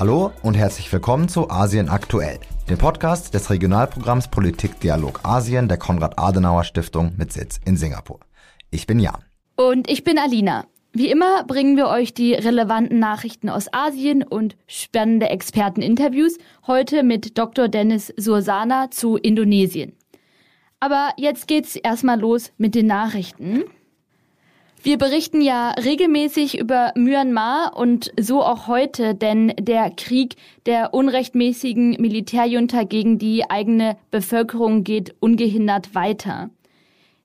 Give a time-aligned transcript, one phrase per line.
[0.00, 2.38] Hallo und herzlich willkommen zu Asien aktuell,
[2.70, 8.18] dem Podcast des Regionalprogramms Politikdialog Asien der Konrad-Adenauer-Stiftung mit Sitz in Singapur.
[8.70, 9.22] Ich bin Jan.
[9.56, 10.64] Und ich bin Alina.
[10.94, 16.38] Wie immer bringen wir euch die relevanten Nachrichten aus Asien und spannende Experteninterviews.
[16.66, 17.68] Heute mit Dr.
[17.68, 19.92] Dennis Sursana zu Indonesien.
[20.80, 23.64] Aber jetzt geht's erstmal los mit den Nachrichten.
[24.82, 31.96] Wir berichten ja regelmäßig über Myanmar und so auch heute, denn der Krieg der unrechtmäßigen
[32.00, 36.48] Militärjunta gegen die eigene Bevölkerung geht ungehindert weiter.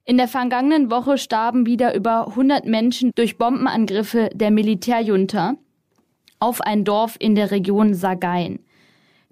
[0.04, 5.56] In der vergangenen Woche starben wieder über 100 Menschen durch Bombenangriffe der Militärjunta
[6.40, 8.60] auf ein Dorf in der Region Sagain.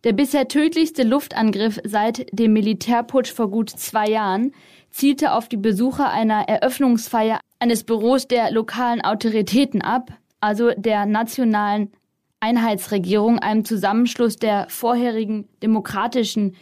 [0.05, 4.53] Der bisher tödlichste Luftangriff seit dem Militärputsch vor gut zwei Jahren
[4.89, 10.11] zielte auf die Besucher einer Eröffnungsfeier eines Büros der lokalen Autoritäten ab,
[10.41, 11.93] also der nationalen
[12.41, 16.57] Einheitsregierung, einem Zusammenschluss der vorherigen demokratischen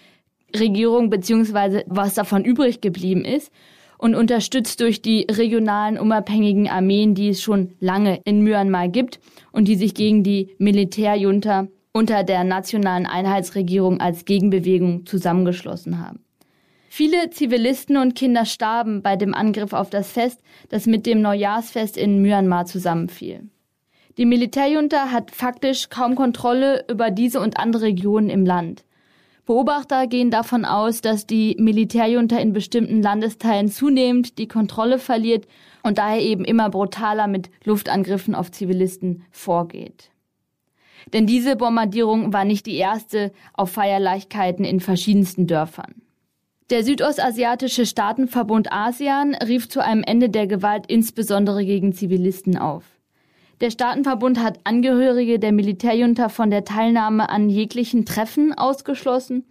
[0.56, 3.52] Regierung beziehungsweise was davon übrig geblieben ist
[3.98, 9.20] und unterstützt durch die regionalen unabhängigen Armeen, die es schon lange in Myanmar gibt
[9.52, 16.20] und die sich gegen die Militärjunta unter der nationalen Einheitsregierung als Gegenbewegung zusammengeschlossen haben.
[16.94, 21.96] Viele Zivilisten und Kinder starben bei dem Angriff auf das Fest, das mit dem Neujahrsfest
[21.96, 23.50] in Myanmar zusammenfiel.
[24.18, 28.84] Die Militärjunta hat faktisch kaum Kontrolle über diese und andere Regionen im Land.
[29.46, 35.48] Beobachter gehen davon aus, dass die Militärjunta in bestimmten Landesteilen zunehmend die Kontrolle verliert
[35.84, 40.12] und daher eben immer brutaler mit Luftangriffen auf Zivilisten vorgeht.
[41.14, 46.02] Denn diese Bombardierung war nicht die erste auf Feierlichkeiten in verschiedensten Dörfern.
[46.72, 52.86] Der südostasiatische Staatenverbund ASEAN rief zu einem Ende der Gewalt insbesondere gegen Zivilisten auf.
[53.60, 59.44] Der Staatenverbund hat Angehörige der Militärjunta von der Teilnahme an jeglichen Treffen ausgeschlossen,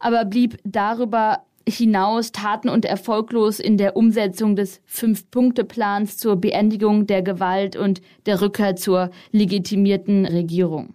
[0.00, 7.22] aber blieb darüber hinaus taten- und erfolglos in der Umsetzung des Fünf-Punkte-Plans zur Beendigung der
[7.22, 10.92] Gewalt und der Rückkehr zur legitimierten Regierung.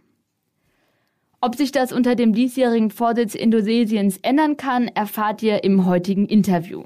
[1.45, 6.85] Ob sich das unter dem diesjährigen Vorsitz Indonesiens ändern kann, erfahrt ihr im heutigen Interview.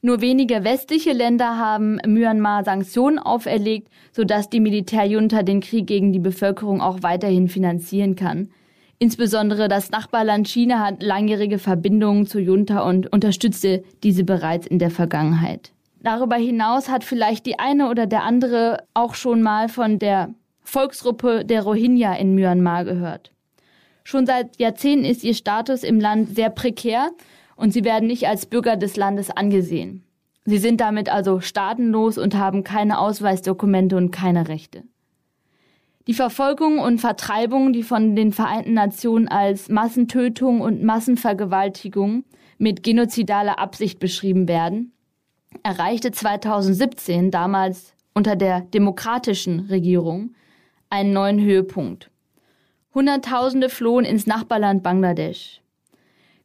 [0.00, 6.20] Nur wenige westliche Länder haben Myanmar Sanktionen auferlegt, sodass die Militärjunta den Krieg gegen die
[6.20, 8.48] Bevölkerung auch weiterhin finanzieren kann.
[8.98, 14.90] Insbesondere das Nachbarland China hat langjährige Verbindungen zur Junta und unterstützte diese bereits in der
[14.90, 15.72] Vergangenheit.
[16.00, 20.30] Darüber hinaus hat vielleicht die eine oder der andere auch schon mal von der
[20.62, 23.33] Volksgruppe der Rohingya in Myanmar gehört.
[24.04, 27.10] Schon seit Jahrzehnten ist ihr Status im Land sehr prekär
[27.56, 30.04] und sie werden nicht als Bürger des Landes angesehen.
[30.44, 34.84] Sie sind damit also staatenlos und haben keine Ausweisdokumente und keine Rechte.
[36.06, 42.24] Die Verfolgung und Vertreibung, die von den Vereinten Nationen als Massentötung und Massenvergewaltigung
[42.58, 44.92] mit genozidaler Absicht beschrieben werden,
[45.62, 50.34] erreichte 2017, damals unter der demokratischen Regierung,
[50.90, 52.10] einen neuen Höhepunkt.
[52.94, 55.60] Hunderttausende flohen ins Nachbarland Bangladesch.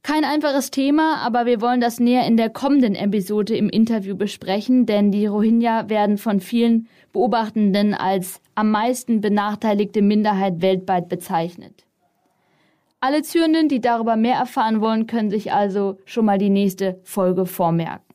[0.01, 4.85] Kein einfaches Thema, aber wir wollen das näher in der kommenden Episode im Interview besprechen,
[4.85, 11.85] denn die Rohingya werden von vielen Beobachtenden als am meisten benachteiligte Minderheit weltweit bezeichnet.
[13.01, 17.45] Alle Zürenden, die darüber mehr erfahren wollen, können sich also schon mal die nächste Folge
[17.45, 18.09] vormerken.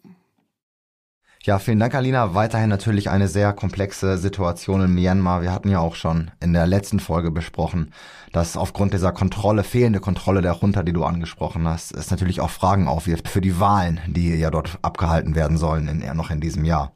[1.44, 2.34] Ja, vielen Dank, Alina.
[2.34, 5.42] Weiterhin natürlich eine sehr komplexe Situation in Myanmar.
[5.42, 7.92] Wir hatten ja auch schon in der letzten Folge besprochen,
[8.34, 12.50] dass aufgrund dieser Kontrolle, fehlende Kontrolle der Junta, die du angesprochen hast, es natürlich auch
[12.50, 16.64] Fragen aufwirft für die Wahlen, die ja dort abgehalten werden sollen, in, noch in diesem
[16.64, 16.92] Jahr.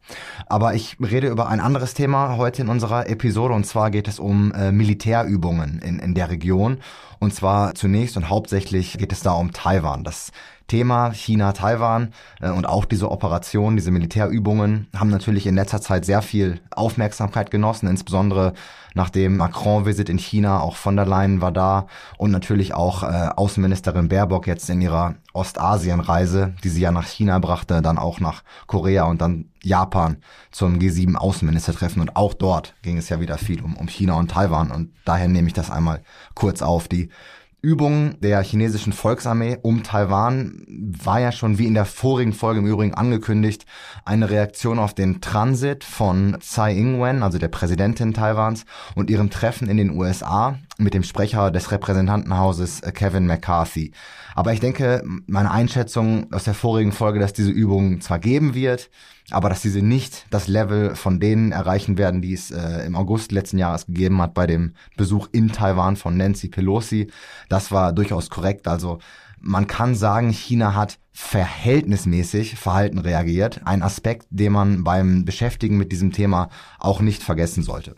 [0.49, 4.19] Aber ich rede über ein anderes Thema heute in unserer Episode und zwar geht es
[4.19, 6.78] um äh, Militärübungen in, in der Region.
[7.21, 10.03] Und zwar zunächst und hauptsächlich geht es da um Taiwan.
[10.03, 10.32] Das
[10.69, 16.23] Thema China-Taiwan äh, und auch diese Operationen, diese Militärübungen haben natürlich in letzter Zeit sehr
[16.23, 18.53] viel Aufmerksamkeit genossen, insbesondere
[18.94, 21.87] nach dem Macron-Visit in China, auch von der Leyen war da
[22.19, 27.38] und natürlich auch äh, Außenministerin Baerbock jetzt in ihrer Ostasien-Reise, die sie ja nach China
[27.38, 30.19] brachte, dann auch nach Korea und dann Japan
[30.50, 34.70] zum G7-Außenministertreffen und auch dort ging es ja wieder viel um, um China und Taiwan
[34.70, 36.03] und daher nehme ich das einmal
[36.35, 36.88] kurz auf.
[36.88, 37.11] Die
[37.60, 42.66] Übung der chinesischen Volksarmee um Taiwan war ja schon wie in der vorigen Folge im
[42.66, 43.66] Übrigen angekündigt
[44.05, 48.64] eine Reaktion auf den Transit von Tsai Ing-wen, also der Präsidentin Taiwans,
[48.94, 53.90] und ihrem Treffen in den USA mit dem Sprecher des Repräsentantenhauses äh, Kevin McCarthy.
[54.37, 58.88] Aber ich denke, meine Einschätzung aus der vorigen Folge, dass diese Übung zwar geben wird,
[59.30, 63.32] aber dass diese nicht das Level von denen erreichen werden, die es äh, im August
[63.32, 67.10] letzten Jahres gegeben hat bei dem Besuch in Taiwan von Nancy Pelosi,
[67.48, 68.66] das war durchaus korrekt.
[68.66, 68.98] Also
[69.40, 73.60] man kann sagen, China hat verhältnismäßig verhalten reagiert.
[73.64, 76.48] Ein Aspekt, den man beim Beschäftigen mit diesem Thema
[76.78, 77.96] auch nicht vergessen sollte.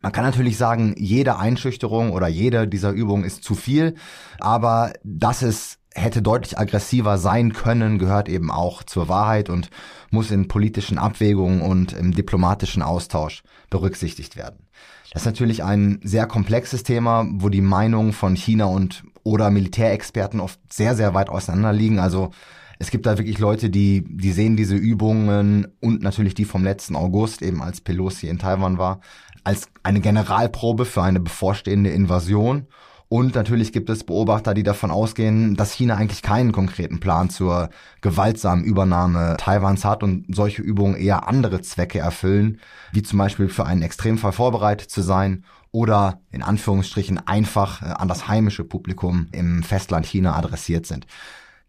[0.00, 3.94] Man kann natürlich sagen, jede Einschüchterung oder jede dieser Übungen ist zu viel,
[4.38, 9.70] aber dass es hätte deutlich aggressiver sein können, gehört eben auch zur Wahrheit und
[10.10, 14.66] muss in politischen Abwägungen und im diplomatischen Austausch berücksichtigt werden.
[15.12, 20.40] Das ist natürlich ein sehr komplexes Thema, wo die Meinungen von China und oder Militärexperten
[20.40, 21.98] oft sehr, sehr weit auseinander liegen.
[21.98, 22.30] Also
[22.78, 26.94] es gibt da wirklich Leute, die, die sehen diese Übungen und natürlich die vom letzten
[26.94, 29.00] August, eben als Pelosi in Taiwan war,
[29.44, 32.66] als eine Generalprobe für eine bevorstehende Invasion.
[33.08, 37.70] Und natürlich gibt es Beobachter, die davon ausgehen, dass China eigentlich keinen konkreten Plan zur
[38.00, 42.60] gewaltsamen Übernahme Taiwans hat und solche Übungen eher andere Zwecke erfüllen,
[42.92, 48.08] wie zum Beispiel für einen Extremfall vorbereitet zu sein oder in Anführungsstrichen einfach äh, an
[48.08, 51.06] das heimische Publikum im Festland China adressiert sind.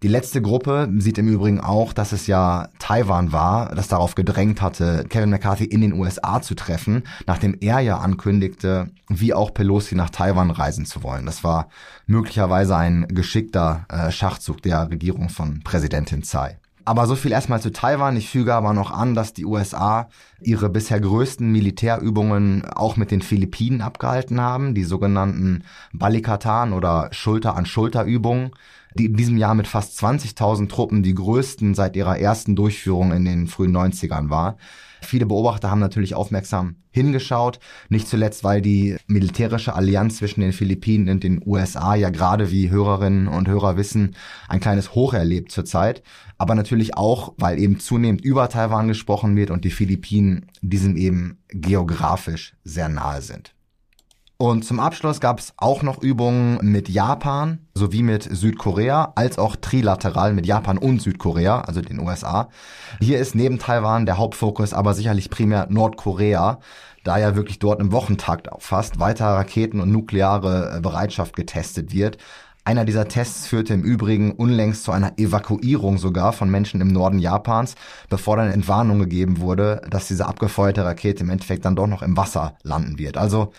[0.03, 4.61] Die letzte Gruppe sieht im Übrigen auch, dass es ja Taiwan war, das darauf gedrängt
[4.61, 9.95] hatte, Kevin McCarthy in den USA zu treffen, nachdem er ja ankündigte, wie auch Pelosi
[9.95, 11.25] nach Taiwan reisen zu wollen.
[11.25, 11.69] Das war
[12.05, 16.59] möglicherweise ein geschickter äh, Schachzug der Regierung von Präsidentin Tsai.
[16.85, 18.15] Aber so viel erstmal zu Taiwan.
[18.15, 20.07] Ich füge aber noch an, dass die USA
[20.39, 28.51] ihre bisher größten Militärübungen auch mit den Philippinen abgehalten haben, die sogenannten Balikatan oder Schulter-an-Schulter-Übungen,
[28.97, 33.25] die in diesem Jahr mit fast 20.000 Truppen die größten seit ihrer ersten Durchführung in
[33.25, 34.57] den frühen 90ern war.
[35.01, 37.59] Viele Beobachter haben natürlich aufmerksam hingeschaut,
[37.89, 42.71] nicht zuletzt, weil die militärische Allianz zwischen den Philippinen und den USA ja gerade, wie
[42.71, 44.15] Hörerinnen und Hörer wissen,
[44.49, 46.01] ein kleines Hoch erlebt zurzeit,
[46.37, 51.37] aber natürlich auch, weil eben zunehmend über Taiwan gesprochen wird und die Philippinen diesem eben
[51.49, 53.53] geografisch sehr nahe sind.
[54.39, 59.55] Und zum Abschluss gab es auch noch Übungen mit Japan sowie mit Südkorea, als auch
[59.55, 62.49] trilateral mit Japan und Südkorea, also den USA.
[62.99, 66.59] Hier ist neben Taiwan der Hauptfokus aber sicherlich primär Nordkorea,
[67.03, 72.17] da ja wirklich dort im Wochentakt fast weiter Raketen und nukleare äh, Bereitschaft getestet wird.
[72.63, 77.17] Einer dieser Tests führte im Übrigen unlängst zu einer Evakuierung sogar von Menschen im Norden
[77.17, 77.75] Japans,
[78.09, 82.17] bevor dann Entwarnung gegeben wurde, dass diese abgefeuerte Rakete im Endeffekt dann doch noch im
[82.17, 83.17] Wasser landen wird.
[83.17, 83.53] Also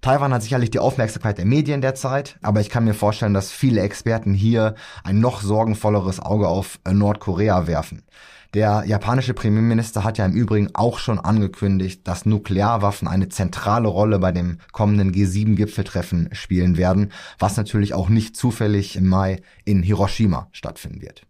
[0.00, 3.82] Taiwan hat sicherlich die Aufmerksamkeit der Medien derzeit, aber ich kann mir vorstellen, dass viele
[3.82, 4.74] Experten hier
[5.04, 8.02] ein noch sorgenvolleres Auge auf äh, Nordkorea werfen.
[8.54, 14.18] Der japanische Premierminister hat ja im Übrigen auch schon angekündigt, dass Nuklearwaffen eine zentrale Rolle
[14.18, 20.48] bei dem kommenden G7-Gipfeltreffen spielen werden, was natürlich auch nicht zufällig im Mai in Hiroshima
[20.50, 21.26] stattfinden wird.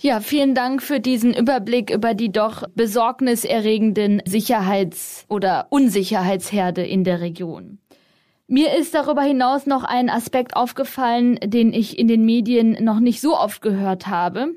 [0.00, 7.20] Ja, vielen Dank für diesen Überblick über die doch besorgniserregenden Sicherheits- oder Unsicherheitsherde in der
[7.20, 7.78] Region.
[8.52, 13.20] Mir ist darüber hinaus noch ein Aspekt aufgefallen, den ich in den Medien noch nicht
[13.20, 14.56] so oft gehört habe.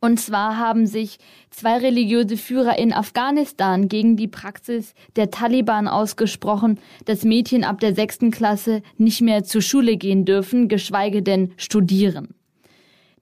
[0.00, 1.18] Und zwar haben sich
[1.50, 7.96] zwei religiöse Führer in Afghanistan gegen die Praxis der Taliban ausgesprochen, dass Mädchen ab der
[7.96, 12.35] sechsten Klasse nicht mehr zur Schule gehen dürfen, geschweige denn studieren.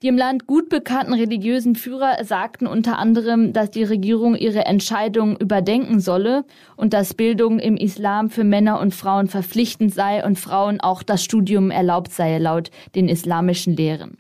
[0.05, 5.38] Die im Land gut bekannten religiösen Führer sagten unter anderem, dass die Regierung ihre Entscheidung
[5.38, 6.45] überdenken solle
[6.76, 11.25] und dass Bildung im Islam für Männer und Frauen verpflichtend sei und Frauen auch das
[11.25, 14.19] Studium erlaubt sei laut den islamischen Lehren.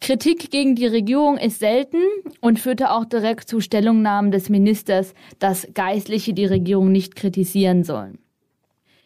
[0.00, 2.02] Kritik gegen die Regierung ist selten
[2.40, 8.18] und führte auch direkt zu Stellungnahmen des Ministers, dass Geistliche die Regierung nicht kritisieren sollen.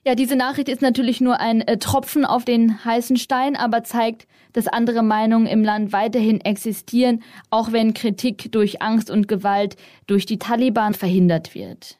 [0.02, 4.26] Ja, diese Nachricht ist natürlich nur ein äh, Tropfen auf den heißen Stein, aber zeigt,
[4.54, 9.76] dass andere Meinungen im Land weiterhin existieren, auch wenn Kritik durch Angst und Gewalt
[10.06, 11.99] durch die Taliban verhindert wird.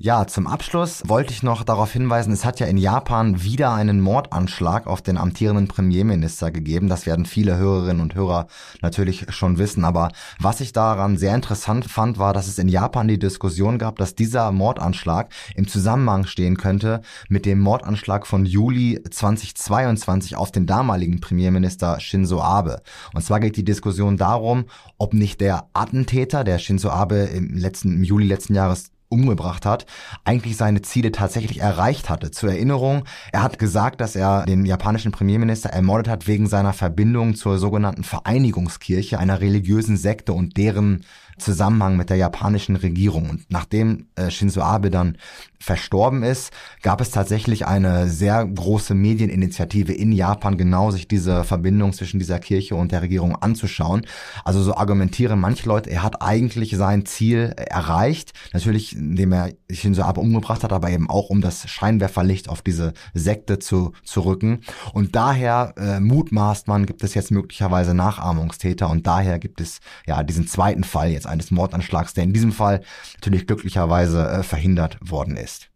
[0.00, 4.00] Ja, zum Abschluss wollte ich noch darauf hinweisen, es hat ja in Japan wieder einen
[4.00, 6.86] Mordanschlag auf den amtierenden Premierminister gegeben.
[6.88, 8.46] Das werden viele Hörerinnen und Hörer
[8.80, 9.84] natürlich schon wissen.
[9.84, 13.96] Aber was ich daran sehr interessant fand, war, dass es in Japan die Diskussion gab,
[13.96, 20.66] dass dieser Mordanschlag im Zusammenhang stehen könnte mit dem Mordanschlag von Juli 2022 auf den
[20.66, 22.82] damaligen Premierminister Shinzo Abe.
[23.14, 27.96] Und zwar geht die Diskussion darum, ob nicht der Attentäter, der Shinzo Abe im letzten,
[27.96, 29.86] im Juli letzten Jahres umgebracht hat,
[30.24, 32.30] eigentlich seine Ziele tatsächlich erreicht hatte.
[32.30, 37.34] Zur Erinnerung, er hat gesagt, dass er den japanischen Premierminister ermordet hat wegen seiner Verbindung
[37.34, 41.04] zur sogenannten Vereinigungskirche, einer religiösen Sekte und deren
[41.38, 43.30] Zusammenhang mit der japanischen Regierung.
[43.30, 45.16] Und nachdem äh, Shinzo Abe dann
[45.60, 46.52] verstorben ist,
[46.82, 52.38] gab es tatsächlich eine sehr große Medieninitiative in Japan, genau sich diese Verbindung zwischen dieser
[52.38, 54.06] Kirche und der Regierung anzuschauen.
[54.44, 60.02] Also so argumentieren manche Leute, er hat eigentlich sein Ziel erreicht, natürlich indem er Shinzo
[60.02, 64.60] Abe umgebracht hat, aber eben auch um das Scheinwerferlicht auf diese Sekte zu, zu rücken.
[64.92, 70.22] Und daher äh, mutmaßt man, gibt es jetzt möglicherweise Nachahmungstäter und daher gibt es ja
[70.22, 72.82] diesen zweiten Fall jetzt eines Mordanschlags, der in diesem Fall
[73.14, 75.70] natürlich glücklicherweise äh, verhindert worden ist.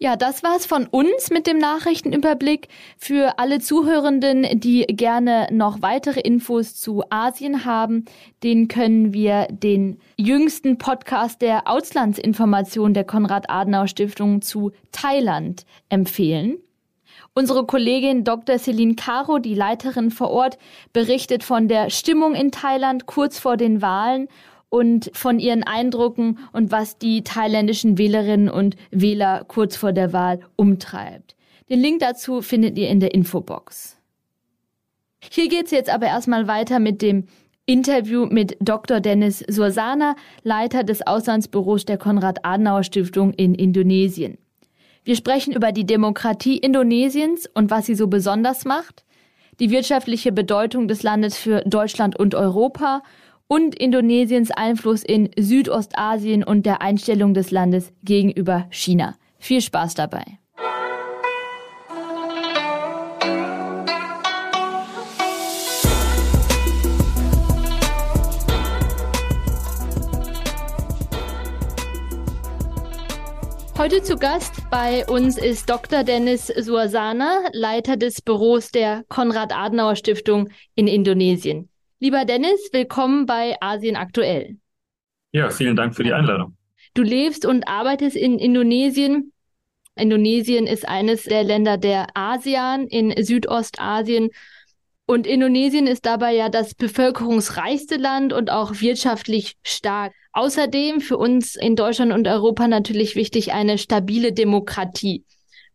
[0.00, 2.68] Ja, das war's von uns mit dem Nachrichtenüberblick.
[2.98, 8.04] Für alle Zuhörenden, die gerne noch weitere Infos zu Asien haben,
[8.44, 16.58] den können wir den jüngsten Podcast der Auslandsinformation der Konrad-Adenauer-Stiftung zu Thailand empfehlen.
[17.38, 18.58] Unsere Kollegin Dr.
[18.58, 20.58] Celine Caro, die Leiterin vor Ort,
[20.92, 24.26] berichtet von der Stimmung in Thailand kurz vor den Wahlen
[24.70, 30.40] und von ihren Eindrücken und was die thailändischen Wählerinnen und Wähler kurz vor der Wahl
[30.56, 31.36] umtreibt.
[31.70, 33.96] Den Link dazu findet ihr in der Infobox.
[35.30, 37.28] Hier geht's jetzt aber erstmal weiter mit dem
[37.66, 38.98] Interview mit Dr.
[38.98, 44.38] Dennis Sursana, Leiter des Auslandsbüros der Konrad-Adenauer-Stiftung in Indonesien.
[45.08, 49.06] Wir sprechen über die Demokratie Indonesiens und was sie so besonders macht,
[49.58, 53.02] die wirtschaftliche Bedeutung des Landes für Deutschland und Europa
[53.46, 59.16] und Indonesiens Einfluss in Südostasien und der Einstellung des Landes gegenüber China.
[59.38, 60.24] Viel Spaß dabei.
[73.78, 76.02] Heute zu Gast bei uns ist Dr.
[76.02, 81.68] Dennis Suasana, Leiter des Büros der Konrad-Adenauer-Stiftung in Indonesien.
[82.00, 84.56] Lieber Dennis, willkommen bei Asien aktuell.
[85.30, 86.56] Ja, vielen Dank für die Einladung.
[86.94, 89.32] Du lebst und arbeitest in Indonesien.
[89.94, 94.30] Indonesien ist eines der Länder der ASEAN in Südostasien.
[95.10, 100.12] Und Indonesien ist dabei ja das bevölkerungsreichste Land und auch wirtschaftlich stark.
[100.32, 105.24] Außerdem für uns in Deutschland und Europa natürlich wichtig eine stabile Demokratie.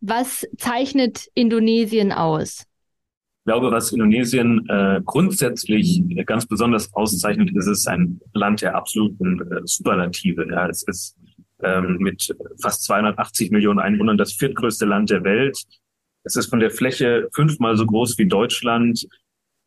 [0.00, 2.62] Was zeichnet Indonesien aus?
[3.40, 9.40] Ich glaube, was Indonesien äh, grundsätzlich ganz besonders auszeichnet, ist es ein Land der absoluten
[9.40, 10.46] äh, Superlative.
[10.48, 11.16] Ja, es ist
[11.60, 15.60] ähm, mit fast 280 Millionen Einwohnern das viertgrößte Land der Welt.
[16.22, 19.08] Es ist von der Fläche fünfmal so groß wie Deutschland.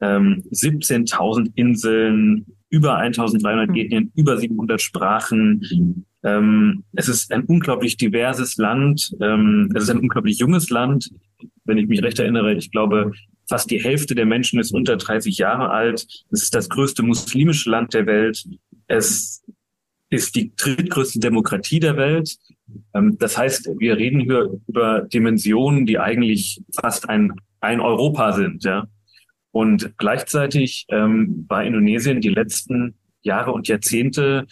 [0.01, 6.05] Ähm, 17.000 Inseln, über 1.300 Ethnien, über 700 Sprachen.
[6.23, 9.15] Ähm, es ist ein unglaublich diverses Land.
[9.21, 11.09] Ähm, es ist ein unglaublich junges Land.
[11.63, 13.11] Wenn ich mich recht erinnere, ich glaube,
[13.49, 16.05] Fast die Hälfte der Menschen ist unter 30 Jahre alt.
[16.31, 18.45] Es ist das größte muslimische Land der Welt.
[18.87, 19.43] Es
[20.09, 22.37] ist die drittgrößte Demokratie der Welt.
[22.93, 28.65] Ähm, das heißt, wir reden hier über Dimensionen, die eigentlich fast ein, ein Europa sind.
[28.65, 28.87] Ja?
[29.57, 34.45] Und gleichzeitig ähm, war Indonesien die letzten Jahre und Jahrzehnte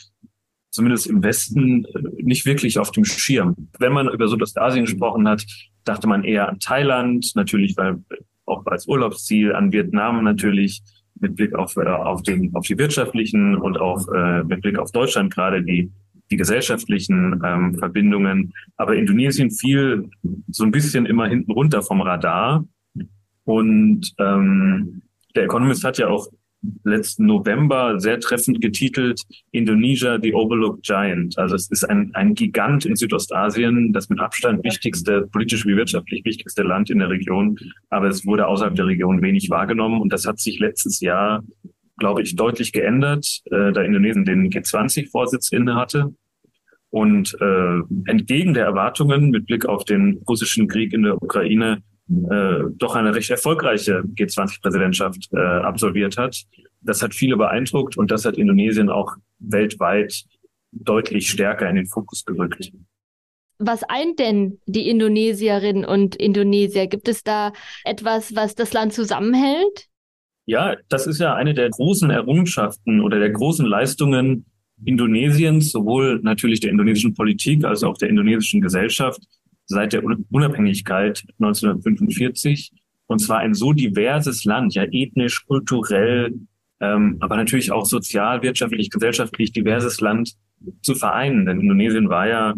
[0.72, 3.70] zumindest im Westen äh, nicht wirklich auf dem Schirm.
[3.78, 5.46] Wenn man über Südostasien gesprochen hat,
[5.84, 8.04] dachte man eher an Thailand, natürlich, weil
[8.48, 10.82] auch als Urlaubsziel an Vietnam natürlich
[11.20, 14.92] mit Blick auf, äh, auf, den, auf die wirtschaftlichen und auch äh, mit Blick auf
[14.92, 15.92] Deutschland gerade die,
[16.32, 18.56] die gesellschaftlichen ähm, Verbindungen.
[18.76, 20.10] Aber Indonesien fiel
[20.48, 22.66] so ein bisschen immer hinten runter vom Radar.
[23.46, 25.02] Und ähm,
[25.36, 26.28] der Economist hat ja auch
[26.84, 29.22] letzten November sehr treffend getitelt
[29.52, 31.38] Indonesia, the Overlooked Giant.
[31.38, 36.24] Also es ist ein, ein Gigant in Südostasien, das mit Abstand wichtigste, politisch wie wirtschaftlich
[36.26, 37.58] wichtigste Land in der Region.
[37.90, 41.44] Aber es wurde außerhalb der Region wenig wahrgenommen und das hat sich letztes Jahr,
[41.98, 46.14] glaube ich, deutlich geändert, äh, da Indonesien den G20-Vorsitz inne hatte.
[46.90, 52.64] Und äh, entgegen der Erwartungen mit Blick auf den russischen Krieg in der Ukraine äh,
[52.76, 56.44] doch eine recht erfolgreiche G20-Präsidentschaft äh, absolviert hat.
[56.82, 60.24] Das hat viele beeindruckt und das hat Indonesien auch weltweit
[60.72, 62.72] deutlich stärker in den Fokus gerückt.
[63.58, 66.88] Was eint denn die Indonesierinnen und Indonesier?
[66.88, 67.54] Gibt es da
[67.86, 69.88] etwas, was das Land zusammenhält?
[70.46, 74.46] Ja, das ist ja eine der großen Errungenschaften oder der großen Leistungen
[74.84, 79.22] Indonesiens, sowohl natürlich der indonesischen Politik als auch der indonesischen Gesellschaft,
[79.66, 82.72] seit der Unabhängigkeit 1945.
[83.08, 86.34] Und zwar ein so diverses Land, ja ethnisch, kulturell,
[86.80, 90.34] ähm, aber natürlich auch sozial, wirtschaftlich, gesellschaftlich diverses Land
[90.82, 91.46] zu vereinen.
[91.46, 92.54] Denn Indonesien war ja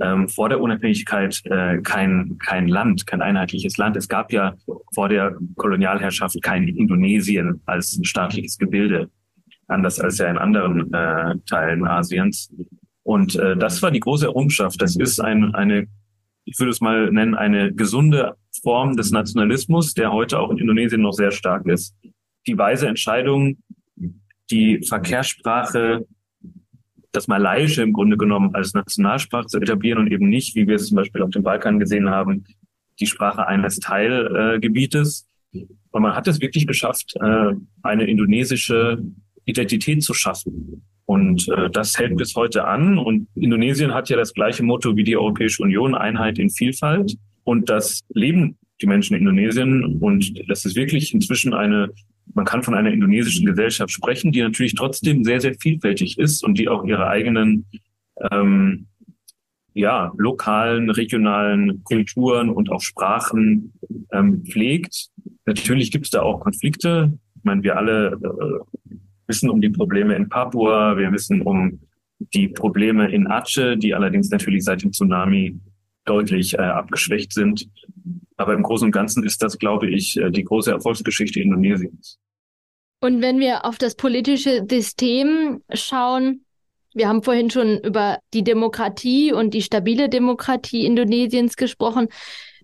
[0.00, 3.96] ähm, vor der Unabhängigkeit äh, kein, kein Land, kein einheitliches Land.
[3.96, 4.54] Es gab ja
[4.92, 9.10] vor der Kolonialherrschaft kein Indonesien als staatliches Gebilde.
[9.68, 12.52] anders als ja in anderen äh, Teilen Asiens.
[13.02, 14.80] Und äh, das war die große Errungenschaft.
[14.82, 15.86] Das ist ein, eine,
[16.44, 21.02] ich würde es mal nennen, eine gesunde Form des Nationalismus, der heute auch in Indonesien
[21.02, 21.94] noch sehr stark ist.
[22.46, 23.58] Die weise Entscheidung,
[24.50, 26.06] die Verkehrssprache,
[27.12, 30.88] das Malaiische im Grunde genommen als Nationalsprache zu etablieren und eben nicht, wie wir es
[30.88, 32.44] zum Beispiel auf dem Balkan gesehen haben,
[33.00, 35.28] die Sprache eines Teilgebietes.
[35.52, 38.98] Und man hat es wirklich geschafft, äh, eine indonesische
[39.44, 40.84] Identität zu schaffen.
[41.06, 42.98] Und äh, das hält bis heute an.
[42.98, 47.16] Und Indonesien hat ja das gleiche Motto wie die Europäische Union, Einheit in Vielfalt.
[47.44, 49.98] Und das leben die Menschen in Indonesien.
[50.00, 51.90] Und das ist wirklich inzwischen eine,
[52.34, 56.58] man kann von einer indonesischen Gesellschaft sprechen, die natürlich trotzdem sehr, sehr vielfältig ist und
[56.58, 57.66] die auch ihre eigenen
[58.30, 58.86] ähm,
[59.74, 63.74] ja, lokalen, regionalen Kulturen und auch Sprachen
[64.12, 65.08] ähm, pflegt.
[65.46, 67.18] Natürlich gibt es da auch Konflikte.
[67.36, 68.83] Ich meine, wir alle äh,
[69.34, 71.80] wissen um die Probleme in Papua, wir wissen um
[72.32, 75.58] die Probleme in Aceh, die allerdings natürlich seit dem Tsunami
[76.04, 77.68] deutlich äh, abgeschwächt sind.
[78.36, 82.18] Aber im Großen und Ganzen ist das, glaube ich, äh, die große Erfolgsgeschichte Indonesiens.
[83.00, 86.44] Und wenn wir auf das politische System schauen,
[86.94, 92.06] wir haben vorhin schon über die Demokratie und die stabile Demokratie Indonesiens gesprochen.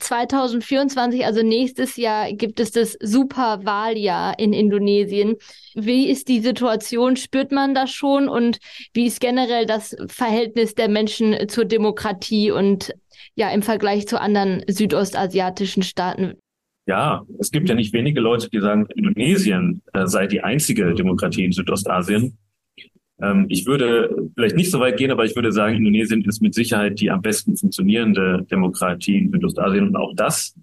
[0.00, 5.36] 2024, also nächstes Jahr, gibt es das Superwahljahr in Indonesien.
[5.74, 7.16] Wie ist die Situation?
[7.16, 8.28] Spürt man das schon?
[8.28, 8.58] Und
[8.92, 12.92] wie ist generell das Verhältnis der Menschen zur Demokratie und
[13.34, 16.34] ja im Vergleich zu anderen südostasiatischen Staaten?
[16.86, 21.44] Ja, es gibt ja nicht wenige Leute, die sagen, Indonesien äh, sei die einzige Demokratie
[21.44, 22.36] in Südostasien.
[23.22, 26.54] Ähm, ich würde vielleicht nicht so weit gehen, aber ich würde sagen, Indonesien ist mit
[26.54, 29.88] Sicherheit die am besten funktionierende Demokratie in Südostasien.
[29.88, 30.54] Und auch das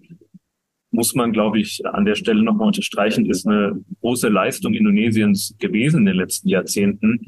[0.90, 6.00] muss man, glaube ich, an der Stelle nochmal unterstreichen, ist eine große Leistung Indonesiens gewesen
[6.00, 7.26] in den letzten Jahrzehnten.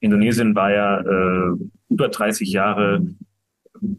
[0.00, 1.56] Indonesien war ja äh,
[1.88, 3.06] über 30 Jahre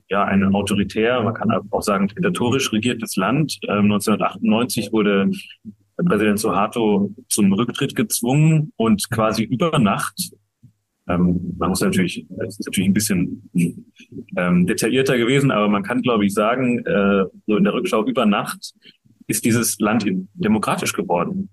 [0.09, 3.59] ja ein autoritär, man kann auch sagen diktatorisch regiertes Land.
[3.67, 5.29] Ähm, 1998 wurde
[5.97, 10.31] Präsident Suharto zum Rücktritt gezwungen und quasi über Nacht
[11.07, 13.49] ähm, man muss natürlich, es ist natürlich ein bisschen
[14.37, 18.25] ähm, detaillierter gewesen, aber man kann, glaube ich, sagen, äh, so in der Rückschau über
[18.25, 18.73] Nacht
[19.27, 21.49] ist dieses Land demokratisch geworden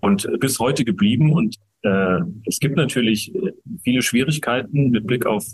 [0.00, 1.32] und bis heute geblieben.
[1.32, 3.32] Und äh, es gibt natürlich
[3.82, 5.44] viele Schwierigkeiten mit Blick auf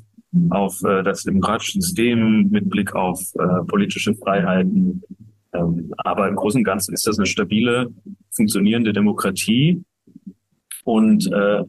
[0.51, 5.03] auf äh, das demokratische System, mit Blick auf äh, politische Freiheiten.
[5.53, 7.89] Ähm, aber im Großen und Ganzen ist das eine stabile,
[8.31, 9.83] funktionierende Demokratie.
[10.85, 11.65] Und äh,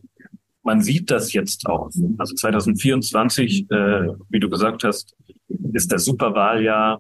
[0.64, 1.90] man sieht das jetzt auch.
[2.18, 5.16] Also 2024, äh, wie du gesagt hast,
[5.74, 7.00] ist das Superwahljahr.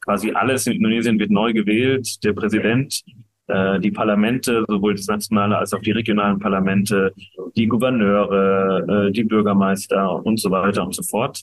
[0.00, 2.22] Quasi alles in Indonesien wird neu gewählt.
[2.24, 3.02] Der Präsident,
[3.46, 7.12] äh, die Parlamente, sowohl das nationale als auch die regionalen Parlamente,
[7.56, 11.42] die Gouverneure, äh, die Bürgermeister und so weiter und so fort.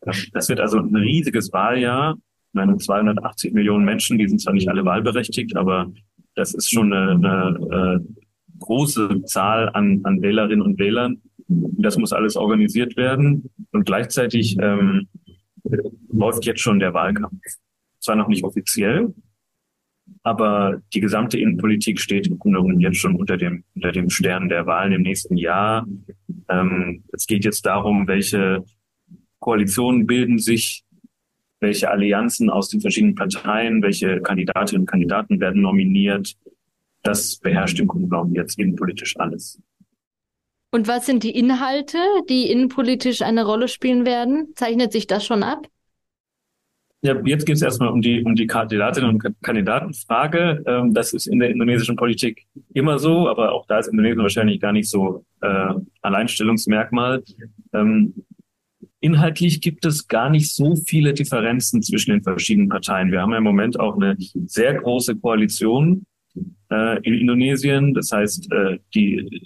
[0.00, 2.16] Das wird also ein riesiges Wahljahr.
[2.16, 5.92] Ich meine, 280 Millionen Menschen, die sind zwar nicht alle wahlberechtigt, aber
[6.34, 8.29] das ist schon eine, eine äh,
[8.70, 11.20] große Zahl an, an Wählerinnen und Wählern.
[11.48, 13.50] Das muss alles organisiert werden.
[13.72, 15.08] Und gleichzeitig ähm,
[16.12, 17.42] läuft jetzt schon der Wahlkampf.
[17.98, 19.12] Zwar noch nicht offiziell,
[20.22, 24.48] aber die gesamte Innenpolitik steht im Grunde genommen jetzt schon unter dem, unter dem Stern
[24.48, 25.84] der Wahlen im nächsten Jahr.
[26.48, 28.64] Ähm, es geht jetzt darum, welche
[29.40, 30.84] Koalitionen bilden sich,
[31.58, 36.36] welche Allianzen aus den verschiedenen Parteien, welche Kandidatinnen und Kandidaten werden nominiert,
[37.02, 39.60] das beherrscht im Grunde genommen jetzt innenpolitisch alles.
[40.72, 44.52] Und was sind die Inhalte, die innenpolitisch eine Rolle spielen werden?
[44.54, 45.66] Zeichnet sich das schon ab?
[47.02, 50.62] Ja, jetzt geht es erstmal um die, um die Kandidatinnen und Kandidatenfrage.
[50.66, 54.60] Ähm, das ist in der indonesischen Politik immer so, aber auch da ist Indonesien wahrscheinlich
[54.60, 57.24] gar nicht so äh, Alleinstellungsmerkmal.
[57.72, 58.14] Ähm,
[59.00, 63.10] inhaltlich gibt es gar nicht so viele Differenzen zwischen den verschiedenen Parteien.
[63.10, 66.04] Wir haben ja im Moment auch eine sehr große Koalition
[66.70, 67.94] äh, in Indonesien.
[67.94, 69.42] Das heißt, äh, die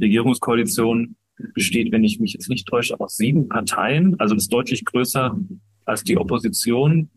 [0.00, 1.16] Regierungskoalition
[1.54, 4.18] besteht, wenn ich mich jetzt nicht täusche, aus sieben Parteien.
[4.18, 5.36] Also ist deutlich größer
[5.84, 7.10] als die Opposition.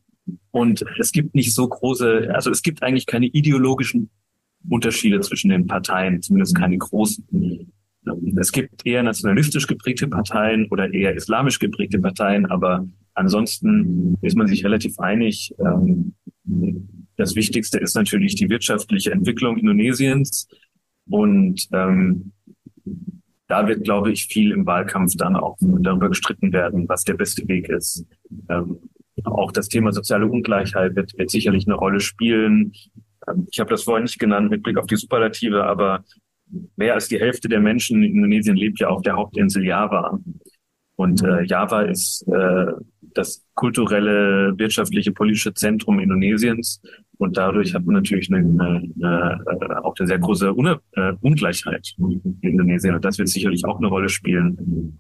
[0.52, 4.10] Und es gibt nicht so große, also es gibt eigentlich keine ideologischen
[4.69, 7.71] Unterschiede zwischen den Parteien, zumindest keine großen.
[8.38, 14.47] Es gibt eher nationalistisch geprägte Parteien oder eher islamisch geprägte Parteien, aber ansonsten ist man
[14.47, 15.54] sich relativ einig.
[15.60, 16.15] Ähm,
[17.17, 20.47] das Wichtigste ist natürlich die wirtschaftliche Entwicklung Indonesiens.
[21.10, 22.32] Und ähm,
[23.47, 27.47] da wird, glaube ich, viel im Wahlkampf dann auch darüber gestritten werden, was der beste
[27.47, 28.06] Weg ist.
[28.49, 28.77] Ähm,
[29.23, 32.73] auch das Thema soziale Ungleichheit wird, wird sicherlich eine Rolle spielen.
[33.27, 36.03] Ähm, ich habe das vorhin nicht genannt mit Blick auf die Superlative, aber
[36.75, 40.19] mehr als die Hälfte der Menschen in Indonesien lebt ja auf der Hauptinsel Java.
[40.95, 42.71] Und äh, Java ist äh,
[43.17, 46.82] das kulturelle, wirtschaftliche, politische Zentrum Indonesiens.
[47.17, 51.13] Und dadurch hat man natürlich eine, eine, eine, äh, auch eine sehr große Un äh,
[51.21, 52.95] Ungleichheit in Indonesien.
[52.95, 54.99] Und das wird sicherlich auch eine Rolle spielen.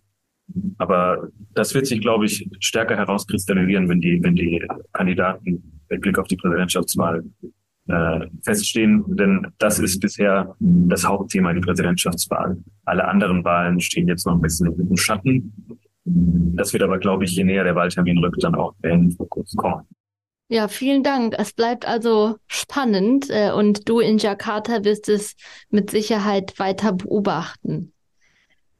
[0.77, 6.17] Aber das wird sich, glaube ich, stärker herauskristallisieren, wenn die, wenn die Kandidaten mit Blick
[6.17, 7.23] auf die Präsidentschaftswahl
[7.87, 9.03] äh, feststehen.
[9.07, 12.57] Denn das ist bisher das Hauptthema, die Präsidentschaftswahl.
[12.85, 15.53] Alle anderen Wahlen stehen jetzt noch ein bisschen im Schatten.
[16.09, 19.53] Das wird aber, glaube ich, je näher der Wahltermin rückt, dann auch in den Fokus
[19.55, 19.85] kommen.
[20.49, 21.35] Ja, vielen Dank.
[21.37, 25.35] Es bleibt also spannend äh, und du in Jakarta wirst es
[25.69, 27.91] mit Sicherheit weiter beobachten.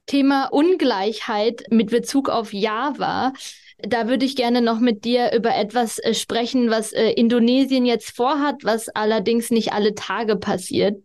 [0.05, 3.33] Thema Ungleichheit mit Bezug auf Java.
[3.79, 8.15] Da würde ich gerne noch mit dir über etwas äh, sprechen, was äh, Indonesien jetzt
[8.15, 11.03] vorhat, was allerdings nicht alle Tage passiert.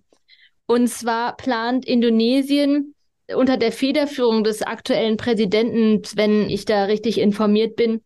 [0.67, 2.95] Und zwar plant Indonesien
[3.37, 8.03] unter der Federführung des aktuellen Präsidenten, wenn ich da richtig informiert bin,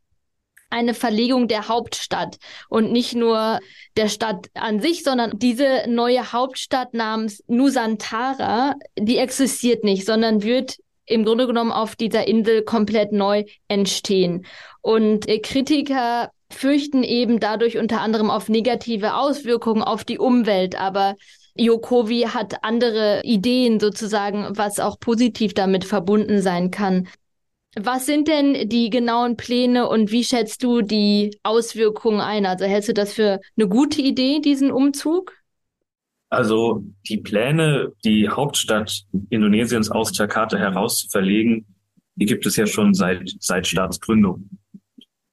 [0.70, 2.36] eine Verlegung der Hauptstadt
[2.68, 3.60] und nicht nur
[3.96, 10.76] der Stadt an sich, sondern diese neue Hauptstadt namens Nusantara, die existiert nicht, sondern wird
[11.06, 14.44] im Grunde genommen auf dieser Insel komplett neu entstehen.
[14.82, 21.14] Und äh, Kritiker fürchten eben dadurch unter anderem auf negative Auswirkungen auf die Umwelt, aber
[21.58, 27.08] Jokowi hat andere Ideen sozusagen, was auch positiv damit verbunden sein kann.
[27.78, 32.46] Was sind denn die genauen Pläne und wie schätzt du die Auswirkungen ein?
[32.46, 35.34] Also hältst du das für eine gute Idee, diesen Umzug?
[36.30, 41.66] Also die Pläne, die Hauptstadt Indonesiens aus Jakarta heraus zu verlegen,
[42.14, 44.48] die gibt es ja schon seit, seit Staatsgründung.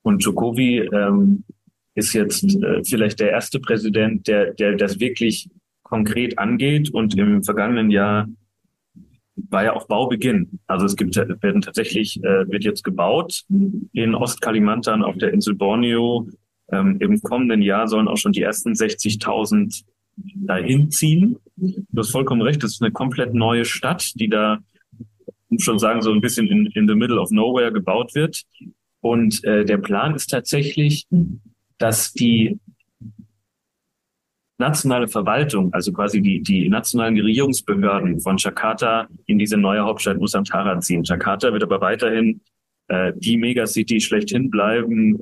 [0.02, 1.46] Und Jokowi ähm,
[1.96, 5.50] ist jetzt äh, vielleicht der erste Präsident, der, der das wirklich
[5.94, 6.90] konkret angeht.
[6.92, 8.28] Und im vergangenen Jahr
[9.36, 10.60] war ja auch Baubeginn.
[10.66, 13.44] Also es gibt werden tatsächlich äh, wird jetzt gebaut
[13.94, 16.28] in Ostkalimantan auf der Insel Borneo.
[16.72, 19.84] Ähm, Im kommenden Jahr sollen auch schon die ersten 60.000
[20.48, 21.38] dahin ziehen.
[21.58, 22.64] Du hast vollkommen recht.
[22.64, 24.60] Das ist eine komplett neue Stadt, die da,
[25.60, 28.42] schon sagen, so ein bisschen in, in the middle of nowhere gebaut wird.
[29.02, 31.06] Und äh, der Plan ist tatsächlich,
[31.78, 32.60] dass die
[34.58, 40.80] nationale Verwaltung, also quasi die, die nationalen Regierungsbehörden von Jakarta in diese neue Hauptstadt Nusantara
[40.80, 41.04] ziehen.
[41.04, 42.42] Jakarta wird aber weiterhin
[42.88, 45.22] äh, die Megacity schlechthin bleiben,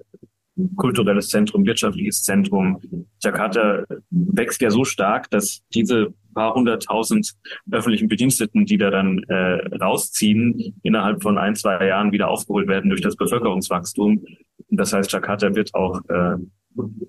[0.75, 2.81] kulturelles Zentrum, wirtschaftliches Zentrum.
[3.21, 7.33] Jakarta wächst ja so stark, dass diese paar hunderttausend
[7.71, 12.89] öffentlichen Bediensteten, die da dann äh, rausziehen, innerhalb von ein, zwei Jahren wieder aufgeholt werden
[12.89, 14.25] durch das Bevölkerungswachstum.
[14.69, 16.37] Das heißt, Jakarta wird auch äh,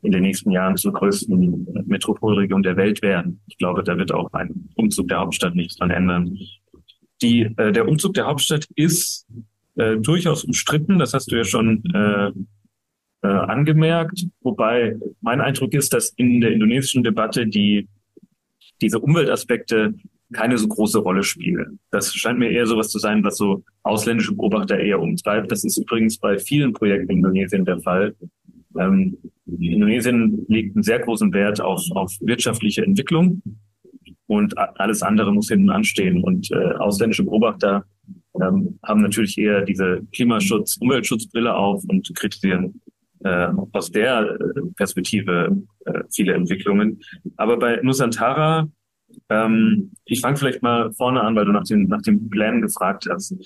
[0.02, 3.40] in den nächsten Jahren zur größten Metropolregion der Welt werden.
[3.46, 6.36] Ich glaube, da wird auch ein Umzug der Hauptstadt nichts dran ändern.
[7.22, 9.26] Die, äh, der Umzug der Hauptstadt ist
[9.76, 12.32] äh, durchaus umstritten, das hast du ja schon äh,
[13.22, 17.88] äh, angemerkt, wobei mein Eindruck ist, dass in der indonesischen Debatte die
[18.80, 19.94] diese Umweltaspekte
[20.32, 21.78] keine so große Rolle spielen.
[21.90, 25.52] Das scheint mir eher sowas zu sein, was so ausländische Beobachter eher umtreibt.
[25.52, 28.16] Das ist übrigens bei vielen Projekten in Indonesien der Fall.
[28.78, 29.18] Ähm,
[29.60, 33.42] Indonesien legt einen sehr großen Wert auf, auf wirtschaftliche Entwicklung
[34.26, 36.22] und alles andere muss hinten anstehen.
[36.22, 37.84] Und äh, ausländische Beobachter
[38.40, 42.80] ähm, haben natürlich eher diese Klimaschutz, Umweltschutzbrille auf und kritisieren
[43.24, 47.00] äh, aus der äh, Perspektive äh, viele Entwicklungen.
[47.36, 48.68] Aber bei Nusantara,
[49.28, 53.06] ähm, ich fange vielleicht mal vorne an, weil du nach den, nach den Plänen gefragt
[53.10, 53.36] hast.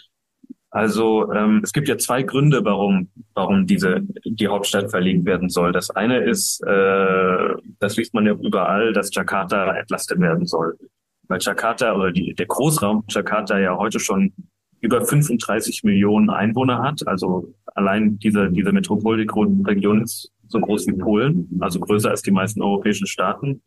[0.76, 5.72] Also ähm, es gibt ja zwei Gründe, warum, warum diese die Hauptstadt verlegt werden soll.
[5.72, 10.76] Das eine ist, äh, das liest man ja überall, dass Jakarta entlastet werden soll.
[11.28, 14.34] Weil Jakarta oder die, der Großraum Jakarta ja heute schon
[14.82, 17.08] über 35 Millionen Einwohner hat.
[17.08, 22.60] Also allein diese, diese Metropolregion ist so groß wie Polen, also größer als die meisten
[22.60, 23.62] europäischen Staaten.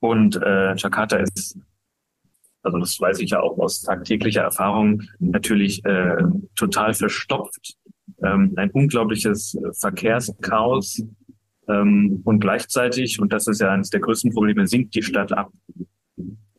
[0.00, 1.58] Und äh, Jakarta ist
[2.62, 6.22] also das weiß ich ja auch aus tagtäglicher Erfahrung, natürlich äh,
[6.56, 7.76] total verstopft.
[8.22, 11.02] Ähm, ein unglaubliches Verkehrschaos
[11.68, 15.50] ähm, und gleichzeitig, und das ist ja eines der größten Probleme, sinkt die Stadt ab.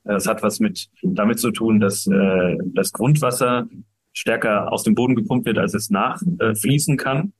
[0.05, 3.67] Es hat was mit damit zu tun, dass äh, das Grundwasser
[4.13, 7.33] stärker aus dem Boden gepumpt wird, als es nachfließen äh, kann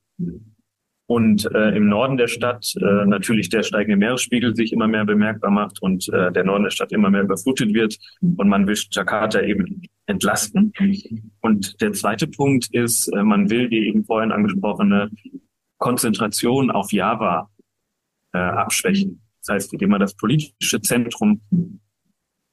[1.09, 5.49] und äh, im Norden der Stadt äh, natürlich der steigende Meeresspiegel sich immer mehr bemerkbar
[5.49, 9.41] macht und äh, der Norden der Stadt immer mehr überflutet wird und man will Jakarta
[9.41, 10.71] eben entlasten.
[11.41, 15.09] Und der zweite Punkt ist, äh, man will die eben vorhin angesprochene
[15.79, 17.49] Konzentration auf Java
[18.33, 19.19] äh, abschwächen.
[19.41, 21.41] Das heißt, indem man das politische Zentrum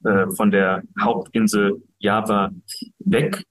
[0.03, 2.53] äh, von der Hauptinsel Java
[3.01, 3.45] weg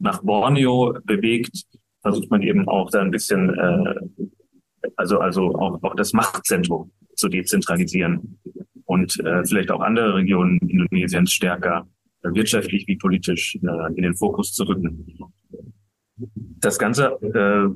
[0.00, 1.66] nach Borneo bewegt,
[2.02, 3.94] versucht man eben auch da ein bisschen, äh,
[4.96, 8.38] also, also auch, auch das Machtzentrum zu dezentralisieren
[8.84, 11.88] und äh, vielleicht auch andere Regionen Indonesiens stärker
[12.22, 15.06] äh, wirtschaftlich wie politisch äh, in den Fokus zu rücken.
[16.60, 17.68] Das Ganze äh,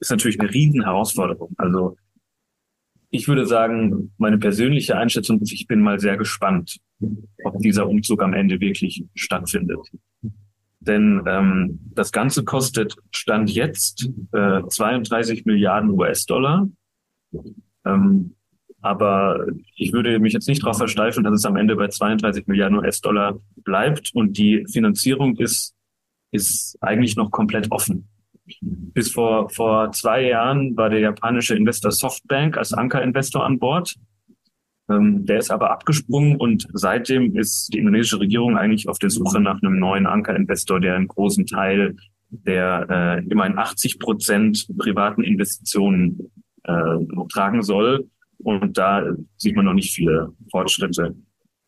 [0.00, 1.52] ist natürlich eine riesen Herausforderung.
[1.58, 1.96] Also
[3.10, 6.78] ich würde sagen, meine persönliche Einschätzung ist, ich bin mal sehr gespannt,
[7.44, 9.80] ob dieser Umzug am Ende wirklich stattfindet.
[10.86, 16.68] Denn ähm, das Ganze kostet Stand jetzt äh, 32 Milliarden US-Dollar.
[17.84, 18.34] Ähm,
[18.80, 22.78] aber ich würde mich jetzt nicht darauf versteifen, dass es am Ende bei 32 Milliarden
[22.78, 25.74] US-Dollar bleibt und die Finanzierung ist,
[26.32, 28.08] ist eigentlich noch komplett offen.
[28.60, 33.94] Bis vor, vor zwei Jahren war der japanische Investor Softbank als Ankerinvestor an Bord.
[34.90, 39.40] Ähm, der ist aber abgesprungen und seitdem ist die indonesische Regierung eigentlich auf der Suche
[39.40, 41.96] nach einem neuen Ankerinvestor, der einen großen Teil
[42.32, 46.32] der äh, immerhin 80 Prozent privaten Investitionen
[46.64, 46.96] äh,
[47.30, 48.08] tragen soll.
[48.38, 49.04] Und da
[49.36, 51.14] sieht man noch nicht viele Fortschritte.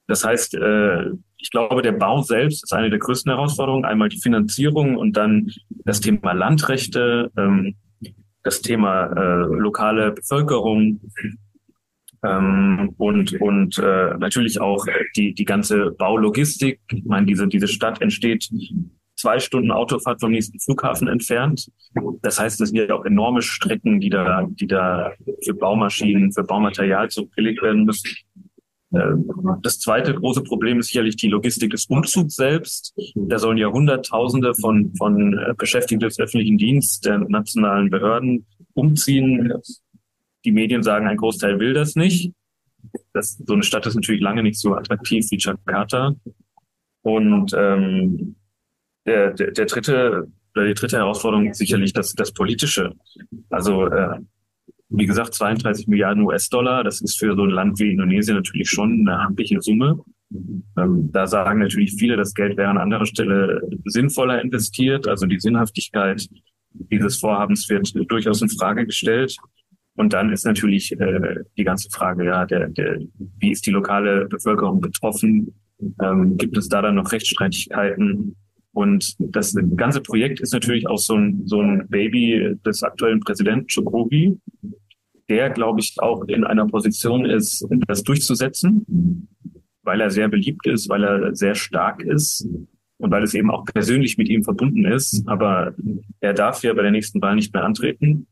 [0.06, 3.84] Das heißt, äh, ich glaube, der Bau selbst ist eine der größten Herausforderungen.
[3.84, 5.50] Einmal die Finanzierung und dann
[5.84, 7.76] das Thema Landrechte, ähm,
[8.42, 11.00] das Thema äh, lokale Bevölkerung
[12.24, 16.80] ähm, und, und äh, natürlich auch die, die ganze Baulogistik.
[16.92, 18.48] Ich meine, diese, diese Stadt entsteht
[19.16, 21.70] zwei Stunden Autofahrt vom nächsten Flughafen entfernt.
[22.22, 25.12] Das heißt, es sind ja auch enorme Strecken, die da, die da
[25.44, 28.10] für Baumaschinen, für Baumaterial zurückgelegt werden müssen.
[28.94, 29.30] Ähm,
[29.62, 32.94] das zweite große Problem ist sicherlich die Logistik des Umzugs selbst.
[33.14, 39.52] Da sollen ja Hunderttausende von, von äh, Beschäftigten des öffentlichen Dienstes, der nationalen Behörden umziehen.
[40.44, 42.32] Die Medien sagen, ein Großteil will das nicht.
[43.12, 46.14] Das, so eine Stadt ist natürlich lange nicht so attraktiv wie Jakarta.
[47.02, 48.36] Und ähm,
[49.06, 52.92] der, der, der dritte oder die dritte Herausforderung ist sicherlich das, das Politische.
[53.50, 54.20] Also äh,
[54.88, 59.00] wie gesagt, 32 Milliarden US-Dollar, das ist für so ein Land wie Indonesien natürlich schon
[59.00, 59.98] eine amtliche Summe.
[60.32, 65.08] Ähm, da sagen natürlich viele, das Geld wäre an anderer Stelle sinnvoller investiert.
[65.08, 66.26] Also die Sinnhaftigkeit
[66.70, 69.36] dieses Vorhabens wird durchaus in Frage gestellt.
[69.96, 72.98] Und dann ist natürlich äh, die ganze Frage, ja, der, der,
[73.38, 75.54] wie ist die lokale Bevölkerung betroffen?
[76.02, 78.36] Ähm, gibt es da dann noch Rechtsstreitigkeiten?
[78.72, 83.66] Und das ganze Projekt ist natürlich auch so ein, so ein Baby des aktuellen Präsidenten
[83.68, 84.36] Jokowi,
[85.28, 89.28] der, glaube ich, auch in einer Position ist, das durchzusetzen,
[89.82, 92.46] weil er sehr beliebt ist, weil er sehr stark ist
[92.98, 95.22] und weil es eben auch persönlich mit ihm verbunden ist.
[95.26, 95.74] Aber
[96.20, 98.26] er darf ja bei der nächsten Wahl nicht mehr antreten,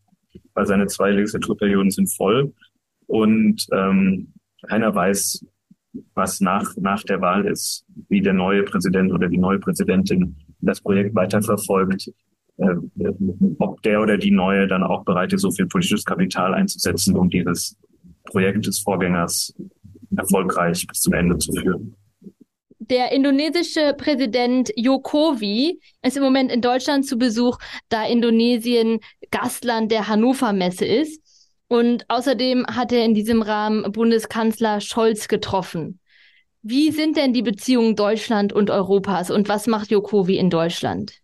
[0.54, 2.52] weil seine zwei Legislaturperioden sind voll.
[3.06, 4.32] Und ähm,
[4.68, 5.44] keiner weiß,
[6.14, 10.80] was nach, nach der Wahl ist, wie der neue Präsident oder die neue Präsidentin das
[10.80, 12.10] Projekt weiterverfolgt,
[12.58, 12.74] äh,
[13.58, 17.28] ob der oder die neue dann auch bereit ist, so viel politisches Kapital einzusetzen, um
[17.28, 17.76] dieses
[18.24, 19.54] Projekt des Vorgängers
[20.16, 21.94] erfolgreich bis zum Ende zu führen.
[22.92, 27.56] Der indonesische Präsident Jokowi ist im Moment in Deutschland zu Besuch,
[27.88, 29.00] da Indonesien
[29.30, 31.22] Gastland der Hannover Messe ist.
[31.68, 36.00] Und außerdem hat er in diesem Rahmen Bundeskanzler Scholz getroffen.
[36.60, 41.14] Wie sind denn die Beziehungen Deutschland und Europas und was macht Jokowi in Deutschland?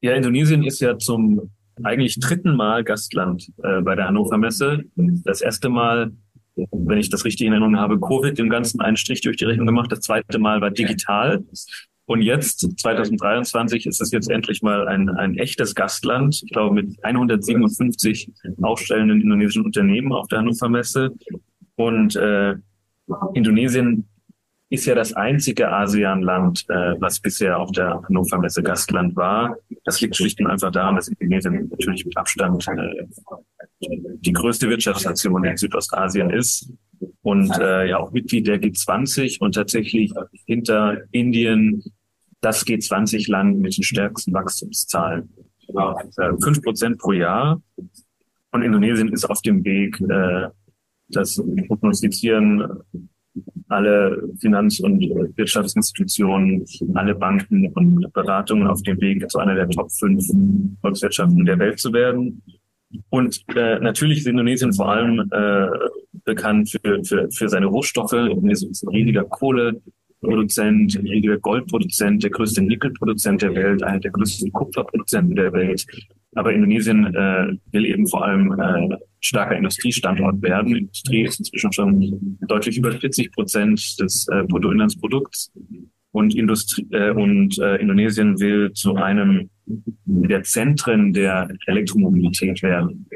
[0.00, 1.52] Ja, Indonesien ist ja zum
[1.84, 4.82] eigentlich dritten Mal Gastland äh, bei der Hannover Messe.
[4.96, 6.10] Das erste Mal,
[6.56, 9.66] wenn ich das richtig in Erinnerung habe, Covid dem Ganzen einen Strich durch die Rechnung
[9.66, 9.92] gemacht.
[9.92, 11.44] Das zweite Mal war digital.
[12.06, 16.40] Und jetzt, 2023, ist es jetzt endlich mal ein, ein echtes Gastland.
[16.44, 18.30] Ich glaube, mit 157
[18.62, 21.12] ausstellenden indonesischen Unternehmen auf der Hannover Messe.
[21.74, 22.54] Und äh,
[23.34, 24.06] Indonesien
[24.68, 29.56] ist ja das einzige ASEAN-Land, äh, was bisher auf der Hannover Messe Gastland war.
[29.84, 33.06] Das liegt schlicht und einfach daran, dass Indonesien natürlich mit Abstand äh,
[33.80, 36.72] die größte Wirtschaftsnation in Südostasien ist
[37.22, 40.12] und äh, ja auch Mitglied der G20 und tatsächlich
[40.46, 41.82] hinter Indien,
[42.40, 45.28] das G20-Land mit den stärksten Wachstumszahlen.
[46.42, 47.60] Fünf Prozent pro Jahr.
[48.52, 50.48] Und Indonesien ist auf dem Weg, äh,
[51.08, 52.82] das prognostizieren
[53.68, 55.00] alle Finanz- und
[55.36, 60.24] Wirtschaftsinstitutionen, alle Banken und Beratungen auf dem Weg zu einer der Top 5
[60.80, 62.42] Volkswirtschaften der Welt zu werden.
[63.10, 65.66] Und äh, natürlich ist Indonesien vor allem äh,
[66.24, 68.12] bekannt für, für, für seine Rohstoffe.
[68.12, 69.80] Indonesien ist ein riesiger Kohle,
[70.20, 75.86] Produzent, riesiger Goldproduzent, der größte Nickelproduzent der Welt, einer der größten Kupferproduzenten der Welt.
[76.34, 80.76] Aber Indonesien äh, will eben vor allem äh, starker Industriestandort werden.
[80.76, 85.52] Industrie ist inzwischen schon deutlich über 40 Prozent des äh, Bruttoinlandsprodukts.
[86.16, 93.06] Und, Industrie, äh, und äh, Indonesien will zu einem der Zentren der Elektromobilität werden.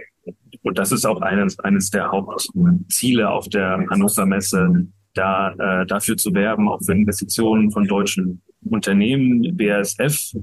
[0.61, 6.19] Und das ist auch eines, eines der Hauptziele auf der Hannover Messe, da äh, dafür
[6.19, 9.57] zu werben, auch für Investitionen von deutschen Unternehmen.
[9.57, 10.35] BASF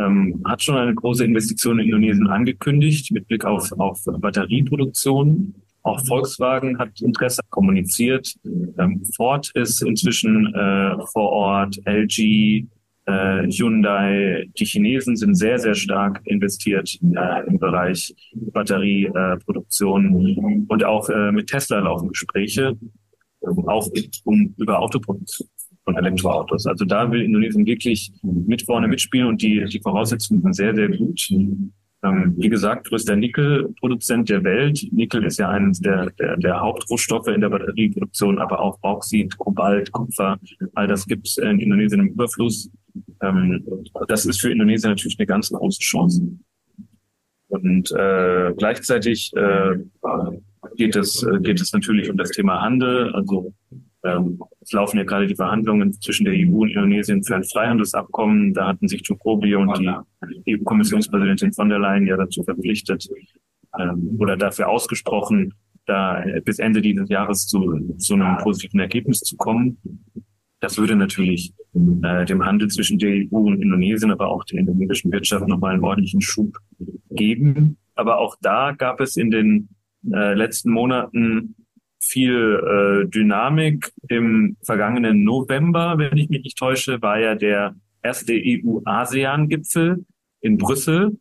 [0.00, 5.54] ähm, hat schon eine große Investition in Indonesien angekündigt mit Blick auf, auf Batterieproduktion.
[5.82, 8.34] Auch Volkswagen hat Interesse kommuniziert.
[8.44, 12.66] Ähm, Ford ist inzwischen äh, vor Ort, LG,
[13.06, 14.48] äh, Hyundai.
[14.58, 20.26] Die Chinesen sind sehr, sehr stark investiert äh, im Bereich Batterieproduktion.
[20.28, 22.76] Äh, und auch äh, mit Tesla laufen Gespräche,
[23.66, 23.88] auch
[24.24, 25.48] um, über Autoproduktion
[25.84, 26.66] von Elektroautos.
[26.66, 30.88] Also da will Indonesien wirklich mit vorne mitspielen und die, die Voraussetzungen sind sehr, sehr
[30.88, 31.28] gut.
[32.04, 34.84] Ähm, wie gesagt, größter Nickelproduzent der Welt.
[34.90, 39.92] Nickel ist ja eines der, der, der Hauptrohstoffe in der Batterieproduktion, aber auch Bauxit, Kobalt,
[39.92, 40.38] Kupfer,
[40.74, 42.70] all das gibt es in Indonesien im Überfluss.
[43.22, 43.64] Ähm,
[44.08, 46.22] das ist für Indonesien natürlich eine ganz große Chance.
[47.48, 49.76] Und äh, gleichzeitig äh,
[50.76, 53.12] geht es geht es natürlich um das Thema Handel.
[53.14, 53.52] Also
[54.04, 58.52] ähm, es laufen ja gerade die Verhandlungen zwischen der EU und Indonesien für ein Freihandelsabkommen.
[58.54, 59.78] Da hatten sich Jokowi und
[60.44, 63.08] die EU-Kommissionspräsidentin von der Leyen ja dazu verpflichtet
[63.78, 65.54] ähm, oder dafür ausgesprochen,
[65.86, 69.78] da bis Ende dieses Jahres zu, zu einem positiven Ergebnis zu kommen.
[70.60, 75.10] Das würde natürlich äh, dem Handel zwischen der EU und Indonesien, aber auch der indonesischen
[75.12, 76.56] Wirtschaft nochmal einen ordentlichen Schub
[77.10, 77.78] geben.
[77.94, 79.68] Aber auch da gab es in den
[80.12, 81.56] äh, letzten Monaten
[82.02, 83.92] viel äh, Dynamik.
[84.08, 90.04] Im vergangenen November, wenn ich mich nicht täusche, war ja der erste EU-ASEAN-Gipfel
[90.40, 91.18] in Brüssel,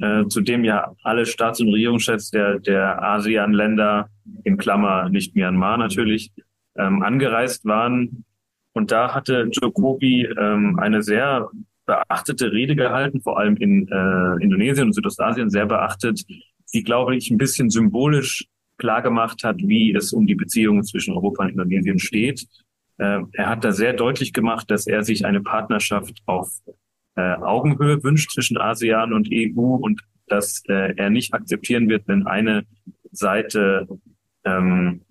[0.00, 4.08] äh, zu dem ja alle Staats- und Regierungschefs der, der ASEAN-Länder,
[4.44, 6.30] in Klammer nicht Myanmar natürlich,
[6.76, 8.24] ähm, angereist waren.
[8.72, 11.48] Und da hatte Jokowi ähm, eine sehr
[11.86, 16.24] beachtete Rede gehalten, vor allem in äh, Indonesien und Südostasien sehr beachtet,
[16.72, 18.46] die, glaube ich, ein bisschen symbolisch
[18.80, 22.46] klargemacht hat, wie es um die Beziehungen zwischen Europa und Indonesien steht.
[22.98, 26.50] Äh, er hat da sehr deutlich gemacht, dass er sich eine Partnerschaft auf
[27.14, 32.26] äh, Augenhöhe wünscht zwischen ASEAN und EU und dass äh, er nicht akzeptieren wird, wenn
[32.26, 32.64] eine
[33.12, 33.86] Seite
[34.44, 35.02] ähm,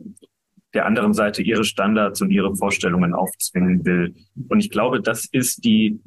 [0.73, 4.15] der anderen Seite ihre Standards und ihre Vorstellungen aufzwingen will.
[4.49, 5.99] Und ich glaube, das ist die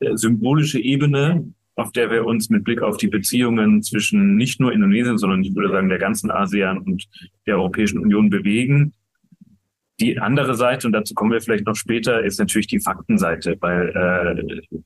[0.00, 4.72] äh, symbolische Ebene, auf der wir uns mit Blick auf die Beziehungen zwischen nicht nur
[4.72, 7.04] Indonesien, sondern ich würde sagen der ganzen ASEAN und
[7.46, 8.94] der Europäischen Union bewegen.
[10.00, 13.90] Die andere Seite, und dazu kommen wir vielleicht noch später, ist natürlich die Faktenseite, weil
[13.94, 14.82] äh,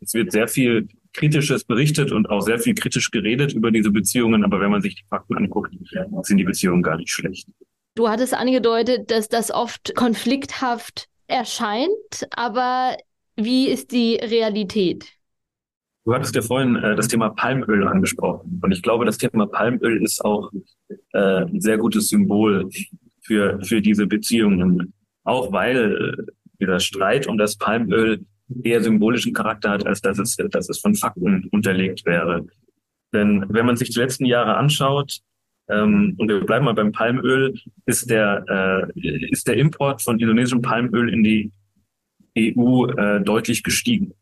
[0.00, 4.44] es wird sehr viel Kritisches berichtet und auch sehr viel kritisch geredet über diese Beziehungen,
[4.44, 5.72] aber wenn man sich die Fakten anguckt,
[6.22, 7.48] sind die Beziehungen gar nicht schlecht.
[7.94, 12.96] Du hattest angedeutet, dass das oft konflikthaft erscheint, aber
[13.36, 15.06] wie ist die Realität?
[16.04, 18.60] Du hattest ja vorhin äh, das Thema Palmöl angesprochen.
[18.62, 20.50] Und ich glaube, das Thema Palmöl ist auch
[21.12, 22.68] äh, ein sehr gutes Symbol
[23.22, 24.92] für, für diese Beziehungen.
[25.24, 28.24] Auch weil äh, dieser Streit um das Palmöl
[28.62, 32.46] eher symbolischen Charakter hat, als dass es, dass es von Fakten unterlegt wäre.
[33.14, 35.20] Denn wenn man sich die letzten Jahre anschaut,
[35.68, 37.54] ähm, und wir bleiben mal beim Palmöl,
[37.86, 41.52] ist der, äh, ist der Import von indonesischem Palmöl in die
[42.38, 44.12] EU äh, deutlich gestiegen.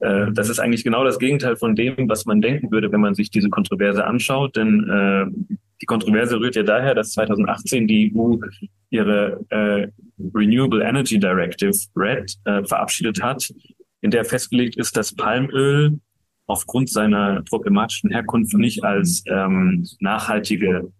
[0.00, 3.14] Äh, das ist eigentlich genau das Gegenteil von dem, was man denken würde, wenn man
[3.14, 4.56] sich diese Kontroverse anschaut.
[4.56, 8.36] Denn äh, die Kontroverse rührt ja daher, dass 2018 die EU
[8.90, 9.88] ihre äh,
[10.34, 13.52] Renewable Energy Directive, RED, äh, verabschiedet hat,
[14.00, 15.98] in der festgelegt ist, dass Palmöl
[16.46, 20.90] aufgrund seiner problematischen Herkunft nicht als ähm, nachhaltige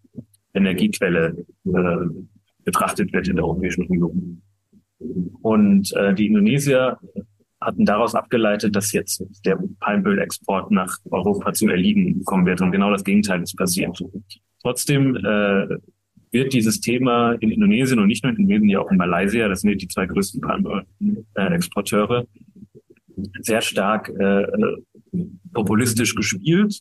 [0.52, 1.96] Energiequelle äh,
[2.64, 4.42] betrachtet wird in der Europäischen Union.
[5.42, 6.98] Und äh, die Indonesier
[7.60, 12.60] hatten daraus abgeleitet, dass jetzt der Palmölexport nach Europa zu erliegen kommen wird.
[12.60, 13.98] Und genau das Gegenteil ist passiert.
[14.62, 15.66] Trotzdem äh,
[16.30, 19.62] wird dieses Thema in Indonesien und nicht nur in Indonesien, ja auch in Malaysia, das
[19.62, 22.26] sind die zwei größten Palmöl-Exporteure,
[23.40, 24.46] sehr stark äh,
[25.52, 26.80] populistisch gespielt.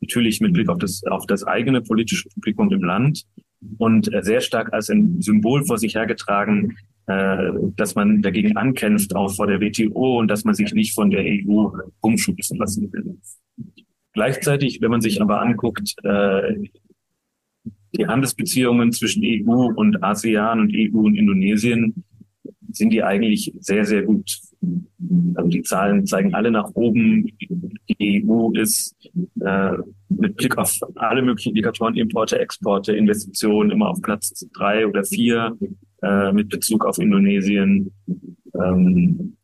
[0.00, 3.24] Natürlich mit Blick auf das, auf das eigene politische Publikum im Land
[3.78, 6.76] und sehr stark als ein Symbol vor sich hergetragen,
[7.06, 11.10] äh, dass man dagegen ankämpft, auch vor der WTO und dass man sich nicht von
[11.10, 13.18] der EU umschubsen lassen will.
[14.12, 16.54] Gleichzeitig, wenn man sich aber anguckt, äh,
[17.96, 22.04] die Handelsbeziehungen zwischen EU und ASEAN und EU und Indonesien,
[22.72, 24.38] sind die eigentlich sehr, sehr gut.
[25.34, 27.30] Also die Zahlen zeigen alle nach oben.
[27.88, 28.94] Die EU ist
[29.40, 29.72] äh,
[30.08, 35.56] mit Blick auf alle möglichen Indikatoren, Importe, Exporte, Investitionen immer auf Platz drei oder vier
[36.02, 37.92] äh, mit Bezug auf Indonesien.
[38.54, 39.36] Ähm,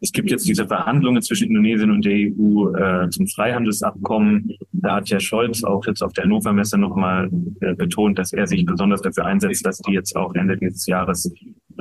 [0.00, 4.56] es gibt jetzt diese Verhandlungen zwischen Indonesien und der EU äh, zum Freihandelsabkommen.
[4.72, 7.28] Da hat ja Scholz auch jetzt auf der Hannover Messe nochmal
[7.60, 11.32] äh, betont, dass er sich besonders dafür einsetzt, dass die jetzt auch Ende dieses Jahres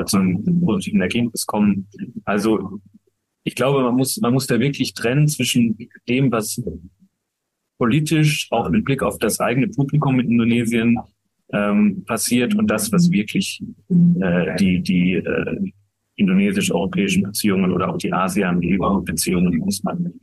[0.06, 1.88] zu einem positiven Ergebnis kommen.
[2.26, 2.80] Also
[3.44, 5.78] ich glaube, man muss, man muss da wirklich trennen zwischen
[6.10, 6.62] dem, was
[7.78, 11.00] politisch auch mit Blick auf das eigene Publikum in Indonesien
[11.54, 15.72] ähm, passiert und das, was wirklich äh, die, die äh,
[16.18, 20.20] indonesisch-europäischen Beziehungen oder auch die ASEAN-EU-Beziehungen ausmachen.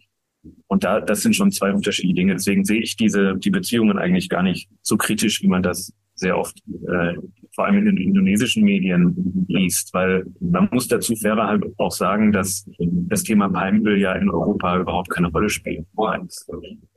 [0.67, 2.33] Und da, das sind schon zwei unterschiedliche Dinge.
[2.35, 6.39] Deswegen sehe ich diese, die Beziehungen eigentlich gar nicht so kritisch, wie man das sehr
[6.39, 7.15] oft, äh,
[7.55, 12.33] vor allem in den indonesischen Medien liest, weil man muss dazu fairer halt auch sagen,
[12.33, 15.87] dass das Thema Palmöl ja in Europa überhaupt keine Rolle spielt.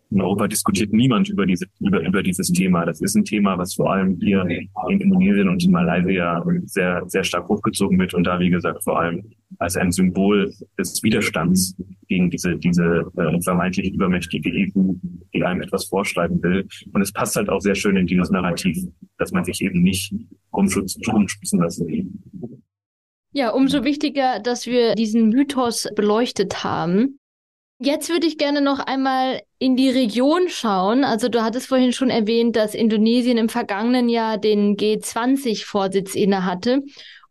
[0.10, 2.86] In Europa diskutiert niemand über, diese, über, über dieses Thema.
[2.86, 4.46] Das ist ein Thema, was vor allem hier
[4.90, 9.00] in Indonesien und in Malaysia sehr, sehr stark hochgezogen wird und da, wie gesagt, vor
[9.00, 9.24] allem
[9.60, 11.76] als ein Symbol des Widerstands
[12.08, 14.94] gegen diese, diese äh, vermeintlich übermächtige EU,
[15.34, 16.68] die einem etwas vorschreiben will.
[16.94, 18.78] Und es passt halt auch sehr schön in dieses Narrativ,
[19.18, 20.14] dass man sich eben nicht
[20.54, 22.08] rumschubsen lassen will.
[23.34, 27.20] Ja, umso wichtiger, dass wir diesen Mythos beleuchtet haben.
[27.80, 31.04] Jetzt würde ich gerne noch einmal in die Region schauen.
[31.04, 36.82] Also du hattest vorhin schon erwähnt, dass Indonesien im vergangenen Jahr den G20-Vorsitz innehatte.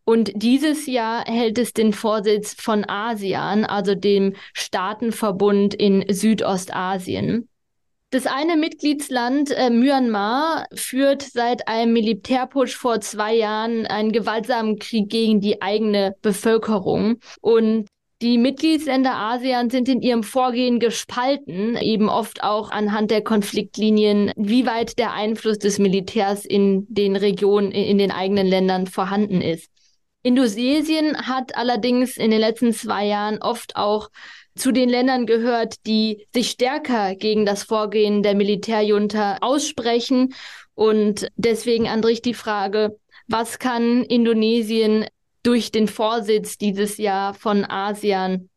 [0.05, 7.49] Und dieses Jahr hält es den Vorsitz von ASEAN, also dem Staatenverbund in Südostasien.
[8.11, 15.09] Das eine Mitgliedsland, äh, Myanmar, führt seit einem Militärputsch vor zwei Jahren einen gewaltsamen Krieg
[15.09, 17.19] gegen die eigene Bevölkerung.
[17.41, 17.89] Und
[18.23, 24.65] die Mitgliedsländer ASEAN sind in ihrem Vorgehen gespalten, eben oft auch anhand der Konfliktlinien, wie
[24.65, 29.71] weit der Einfluss des Militärs in den Regionen, in den eigenen Ländern vorhanden ist.
[30.23, 34.09] Indonesien hat allerdings in den letzten zwei Jahren oft auch
[34.57, 40.35] zu den Ländern gehört, die sich stärker gegen das Vorgehen der Militärjunta aussprechen.
[40.75, 42.99] Und deswegen, Andrich, die Frage,
[43.29, 45.05] was kann Indonesien
[45.47, 48.49] durch den Vorsitz dieses Jahr von ASEAN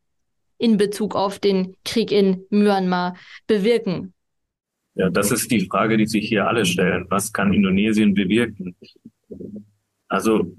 [0.58, 3.16] in Bezug auf den Krieg in Myanmar
[3.46, 4.14] bewirken?
[4.96, 7.06] Ja, das ist die Frage, die sich hier alle stellen.
[7.10, 8.76] Was kann Indonesien bewirken?
[10.08, 10.56] Also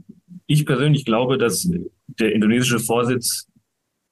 [0.47, 1.69] ich persönlich glaube, dass
[2.07, 3.49] der indonesische Vorsitz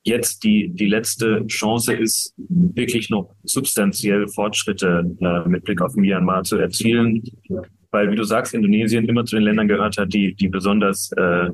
[0.03, 6.43] jetzt die, die letzte Chance ist, wirklich noch substanziell Fortschritte äh, mit Blick auf Myanmar
[6.43, 7.23] zu erzielen.
[7.91, 11.51] Weil, wie du sagst, Indonesien immer zu den Ländern gehört hat, die, die besonders äh,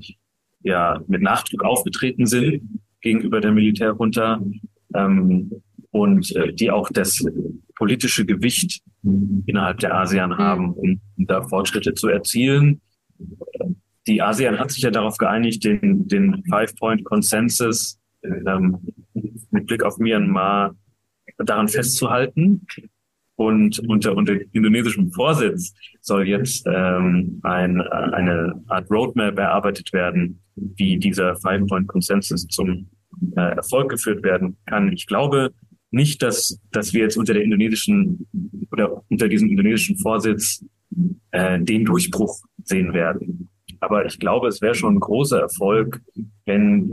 [0.65, 2.63] ja mit Nachdruck aufgetreten sind
[3.01, 4.43] gegenüber der Militärjunta
[4.95, 5.53] ähm,
[5.91, 7.25] und äh, die auch das
[7.77, 8.83] politische Gewicht
[9.47, 10.39] innerhalb der ASEAN mhm.
[10.39, 12.81] haben, um, um da Fortschritte zu erzielen.
[14.07, 18.79] Die ASEAN hat sich ja darauf geeinigt, den, den Five-Point-Consensus ähm,
[19.51, 20.75] mit Blick auf Myanmar
[21.39, 22.67] daran festzuhalten.
[23.37, 30.99] Und unter, unter indonesischem Vorsitz soll jetzt ähm, ein, eine Art Roadmap erarbeitet werden, wie
[30.99, 32.89] dieser Five-Point-Consensus zum
[33.37, 34.93] äh, Erfolg geführt werden kann.
[34.93, 35.53] Ich glaube
[35.91, 38.27] nicht, dass, dass wir jetzt unter der indonesischen
[38.73, 40.65] oder unter diesem indonesischen Vorsitz
[41.31, 43.49] äh, den Durchbruch sehen werden.
[43.81, 46.01] Aber ich glaube, es wäre schon ein großer Erfolg,
[46.47, 46.93] wenn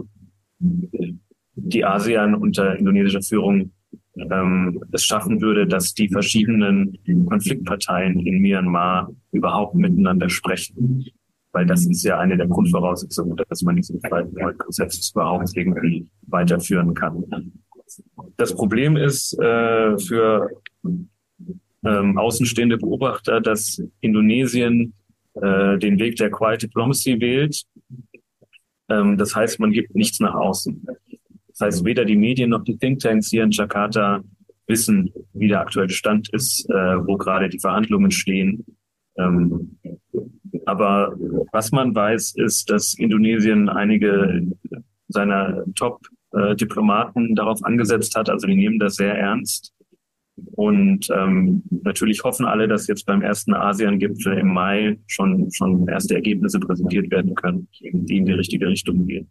[0.60, 3.72] die ASEAN unter indonesischer Führung
[4.16, 11.06] ähm, es schaffen würde, dass die verschiedenen Konfliktparteien in Myanmar überhaupt miteinander sprechen.
[11.54, 17.26] Weil das ist ja eine der Grundvoraussetzungen, dass man diesen Prozess überhaupt irgendwie weiterführen kann.
[18.38, 20.50] Das Problem ist äh, für
[21.84, 24.94] ähm, außenstehende Beobachter, dass Indonesien
[25.34, 27.64] äh, den Weg der Quiet Diplomacy wählt.
[28.90, 30.86] Ähm, das heißt, man gibt nichts nach außen.
[31.50, 34.24] Das heißt, weder die Medien noch die Thinktanks hier in Jakarta
[34.68, 38.66] wissen, wie der aktuelle Stand ist, äh, wo gerade die Verhandlungen stehen.
[39.18, 39.78] Ähm,
[40.66, 41.16] aber
[41.52, 44.44] was man weiß, ist, dass Indonesien einige
[45.08, 48.30] seiner Top-Diplomaten darauf angesetzt hat.
[48.30, 49.74] Also die nehmen das sehr ernst.
[50.54, 56.16] Und ähm, natürlich hoffen alle, dass jetzt beim ersten ASEAN-Gipfel im Mai schon, schon erste
[56.16, 59.30] Ergebnisse präsentiert werden können, die in die richtige Richtung gehen.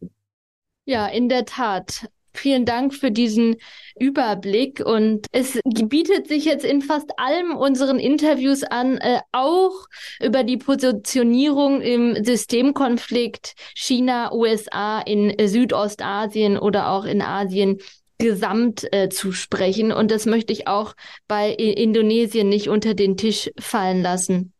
[0.84, 2.08] Ja, in der Tat.
[2.32, 3.56] Vielen Dank für diesen
[3.98, 9.86] Überblick und es bietet sich jetzt in fast allen unseren Interviews an, äh, auch
[10.20, 17.78] über die Positionierung im Systemkonflikt China-USA in Südostasien oder auch in Asien
[18.18, 19.90] gesamt äh, zu sprechen.
[19.90, 20.94] Und das möchte ich auch
[21.26, 24.52] bei Indonesien nicht unter den Tisch fallen lassen.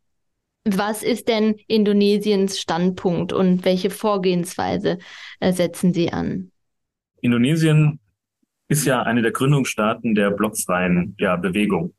[0.65, 4.99] Was ist denn Indonesiens Standpunkt und welche Vorgehensweise
[5.39, 6.51] äh, setzen Sie an?
[7.21, 7.99] Indonesien
[8.67, 11.93] ist ja eine der Gründungsstaaten der blockfreien ja, Bewegung.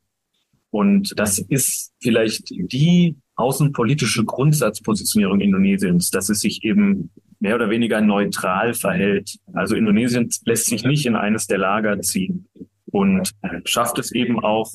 [0.69, 8.01] Und das ist vielleicht die außenpolitische Grundsatzpositionierung Indonesiens, dass es sich eben mehr oder weniger
[8.01, 9.37] neutral verhält.
[9.53, 12.47] Also Indonesien lässt sich nicht in eines der Lager ziehen
[12.85, 13.33] und
[13.65, 14.71] schafft es eben auch,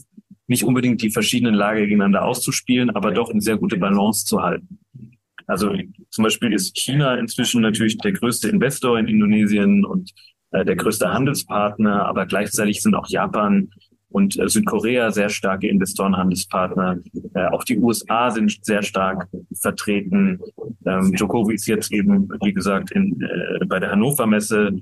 [0.50, 4.78] nicht unbedingt die verschiedenen Lager gegeneinander auszuspielen, aber doch eine sehr gute Balance zu halten.
[5.46, 5.74] Also
[6.10, 10.12] zum Beispiel ist China inzwischen natürlich der größte Investor in Indonesien und
[10.50, 13.70] äh, der größte Handelspartner, aber gleichzeitig sind auch Japan
[14.10, 16.98] und äh, Südkorea sehr starke Investoren, Handelspartner.
[17.34, 19.28] Äh, auch die USA sind sehr stark
[19.60, 20.40] vertreten.
[20.86, 24.72] Ähm, Jokowi ist jetzt eben, wie gesagt, in, äh, bei der Hannover Messe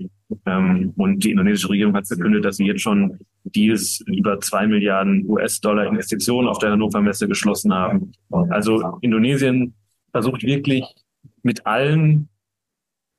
[0.46, 5.28] ähm, und die indonesische Regierung hat verkündet, dass sie jetzt schon Deals über zwei Milliarden
[5.28, 8.12] US-Dollar Investitionen auf der Hannover Messe geschlossen haben.
[8.30, 9.74] Also Indonesien
[10.12, 10.84] versucht wirklich
[11.42, 12.28] mit allen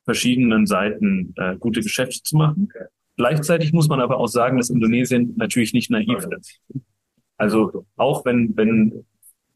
[0.08, 2.70] verschiedenen Seiten äh, gute Geschäfte zu machen.
[3.18, 6.62] Gleichzeitig muss man aber auch sagen, dass Indonesien natürlich nicht naiv ist.
[7.36, 9.05] Also auch wenn, wenn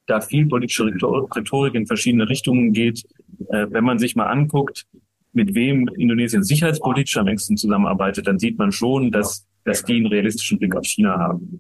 [0.08, 3.06] da viel politische Rhetorik in verschiedene Richtungen geht,
[3.50, 4.86] äh, wenn man sich mal anguckt,
[5.32, 10.08] mit wem Indonesien sicherheitspolitisch am engsten zusammenarbeitet, dann sieht man schon, dass, dass die einen
[10.08, 11.58] realistischen Blick auf China haben.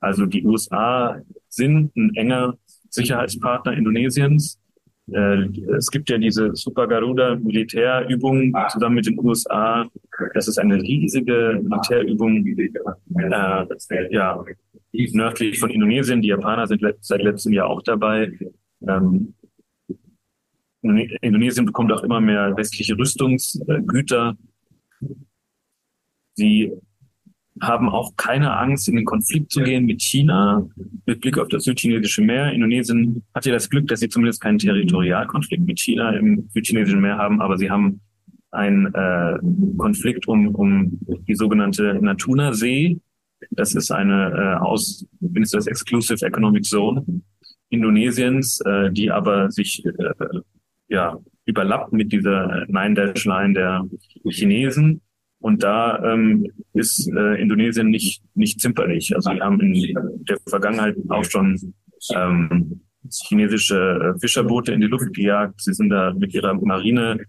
[0.00, 2.58] Also die USA sind ein enger
[2.90, 4.60] Sicherheitspartner Indonesiens.
[5.12, 9.88] Äh, es gibt ja diese Super Garuda Militärübung zusammen mit den USA.
[10.34, 14.44] Das ist eine riesige Militärübung, äh, ja,
[15.12, 16.22] nördlich von Indonesien.
[16.22, 18.32] Die Japaner sind seit letztem Jahr auch dabei.
[18.86, 19.34] Ähm,
[20.82, 24.36] Indonesien bekommt auch immer mehr westliche Rüstungsgüter.
[26.34, 26.72] Sie
[27.60, 30.66] haben auch keine Angst, in den Konflikt zu gehen mit China
[31.06, 32.52] mit Blick auf das südchinesische Meer.
[32.52, 37.16] Indonesien hat ja das Glück, dass sie zumindest keinen Territorialkonflikt mit China im südchinesischen Meer
[37.16, 38.00] haben, aber sie haben
[38.50, 39.38] einen äh,
[39.76, 40.98] Konflikt um, um
[41.28, 43.00] die sogenannte Natuna-See.
[43.50, 47.04] Das ist eine äh, aus, ist das Exclusive Economic Zone
[47.68, 49.92] Indonesiens, äh, die aber sich äh,
[50.88, 53.88] ja überlappt mit dieser Nine-Dash-Line der
[54.28, 55.00] Chinesen.
[55.46, 59.14] Und da ähm, ist äh, Indonesien nicht, nicht zimperlich.
[59.14, 59.94] Also wir haben in
[60.28, 61.72] der Vergangenheit auch schon
[62.12, 62.80] ähm,
[63.28, 65.60] chinesische äh, Fischerboote in die Luft gejagt.
[65.60, 67.20] Sie sind da mit ihrer Marine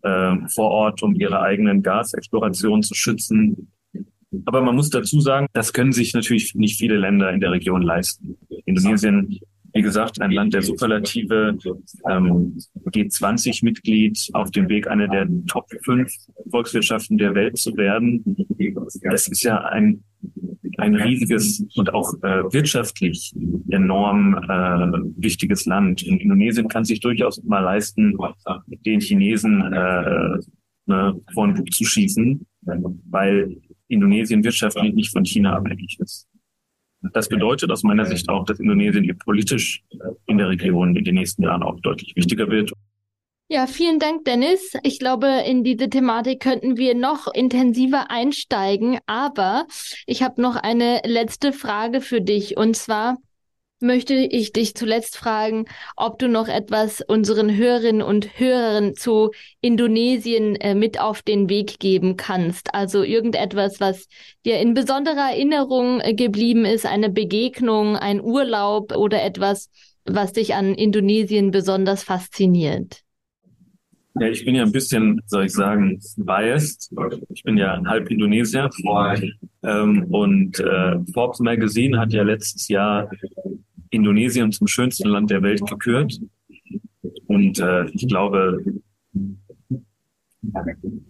[0.00, 3.70] äh, vor Ort, um ihre eigenen Gasexplorationen zu schützen.
[4.46, 7.82] Aber man muss dazu sagen, das können sich natürlich nicht viele Länder in der Region
[7.82, 8.38] leisten.
[8.64, 9.38] Indonesien
[9.76, 11.58] wie gesagt, ein Land der Superlative,
[12.10, 12.56] ähm,
[12.86, 16.10] G20-Mitglied auf dem Weg, eine der Top 5
[16.50, 18.24] Volkswirtschaften der Welt zu werden.
[19.02, 20.02] Das ist ja ein,
[20.78, 23.34] ein riesiges und auch äh, wirtschaftlich
[23.68, 26.02] enorm äh, wichtiges Land.
[26.02, 28.16] In Indonesien kann sich durchaus mal leisten,
[28.86, 30.38] den Chinesen äh,
[30.86, 32.46] ne, vor den Bug zu schießen,
[33.10, 33.58] weil
[33.88, 36.26] Indonesien wirtschaftlich nicht von China abhängig ist.
[37.12, 39.82] Das bedeutet aus meiner Sicht auch, dass Indonesien politisch
[40.26, 42.72] in der Region in den nächsten Jahren auch deutlich wichtiger wird.
[43.48, 44.72] Ja, vielen Dank, Dennis.
[44.82, 49.66] Ich glaube, in diese Thematik könnten wir noch intensiver einsteigen, aber
[50.06, 53.18] ich habe noch eine letzte Frage für dich und zwar,
[53.80, 55.66] möchte ich dich zuletzt fragen,
[55.96, 61.78] ob du noch etwas unseren Hörerinnen und Hörern zu Indonesien äh, mit auf den Weg
[61.78, 62.74] geben kannst.
[62.74, 64.08] Also irgendetwas, was
[64.44, 69.70] dir in besonderer Erinnerung äh, geblieben ist, eine Begegnung, ein Urlaub oder etwas,
[70.04, 73.05] was dich an Indonesien besonders fasziniert.
[74.18, 76.90] Ja, ich bin ja ein bisschen, soll ich sagen, biased.
[77.28, 78.70] Ich bin ja halb Indonesier.
[79.62, 83.10] Ähm, und äh, Forbes Magazine hat ja letztes Jahr
[83.90, 86.18] Indonesien zum schönsten Land der Welt gekürt.
[87.26, 88.64] Und äh, ich glaube,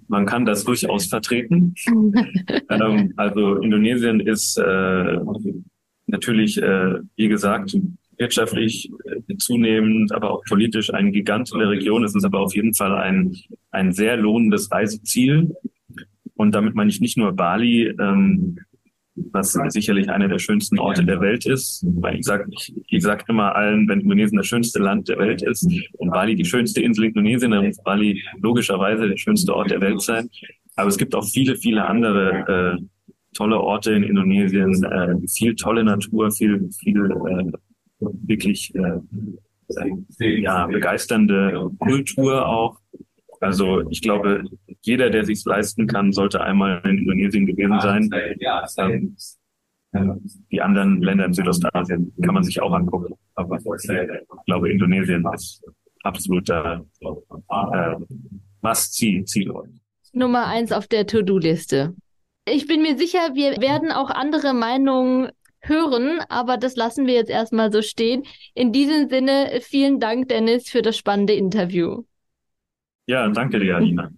[0.08, 1.74] man kann das durchaus vertreten.
[2.70, 5.18] ähm, also Indonesien ist äh,
[6.06, 7.76] natürlich, äh, wie gesagt,
[8.18, 12.04] wirtschaftlich äh, zunehmend, aber auch politisch ein Gigant in der Region.
[12.04, 13.36] Es ist aber auf jeden Fall ein,
[13.70, 15.54] ein sehr lohnendes Reiseziel.
[16.34, 18.58] Und damit meine ich nicht nur Bali, ähm,
[19.32, 21.84] was sicherlich einer der schönsten Orte der Welt ist.
[21.86, 25.66] Weil ich sage ich, sag immer allen, wenn Indonesien das schönste Land der Welt ist
[25.94, 30.02] und Bali die schönste Insel Indonesien, dann muss Bali logischerweise der schönste Ort der Welt
[30.02, 30.28] sein.
[30.76, 32.84] Aber es gibt auch viele, viele andere äh,
[33.32, 37.52] tolle Orte in Indonesien, äh, viel tolle Natur, viel, viel äh,
[37.98, 42.78] wirklich äh, ja, begeisternde Kultur auch.
[43.40, 44.44] Also ich glaube,
[44.82, 49.16] jeder, der sich leisten kann, sollte einmal in Indonesien gewesen sein.
[49.94, 53.14] Ähm, die anderen Länder in Südostasien kann man sich auch angucken.
[53.34, 55.62] Aber ich glaube, Indonesien ist
[56.02, 57.96] absoluter äh,
[58.62, 59.68] Must-See-Zielort.
[60.12, 61.94] Nummer eins auf der To-Do-Liste.
[62.48, 65.30] Ich bin mir sicher, wir werden auch andere Meinungen
[65.68, 68.24] hören, aber das lassen wir jetzt erstmal so stehen.
[68.54, 72.02] In diesem Sinne, vielen Dank, Dennis, für das spannende Interview.
[73.06, 74.10] Ja, danke dir, Alina.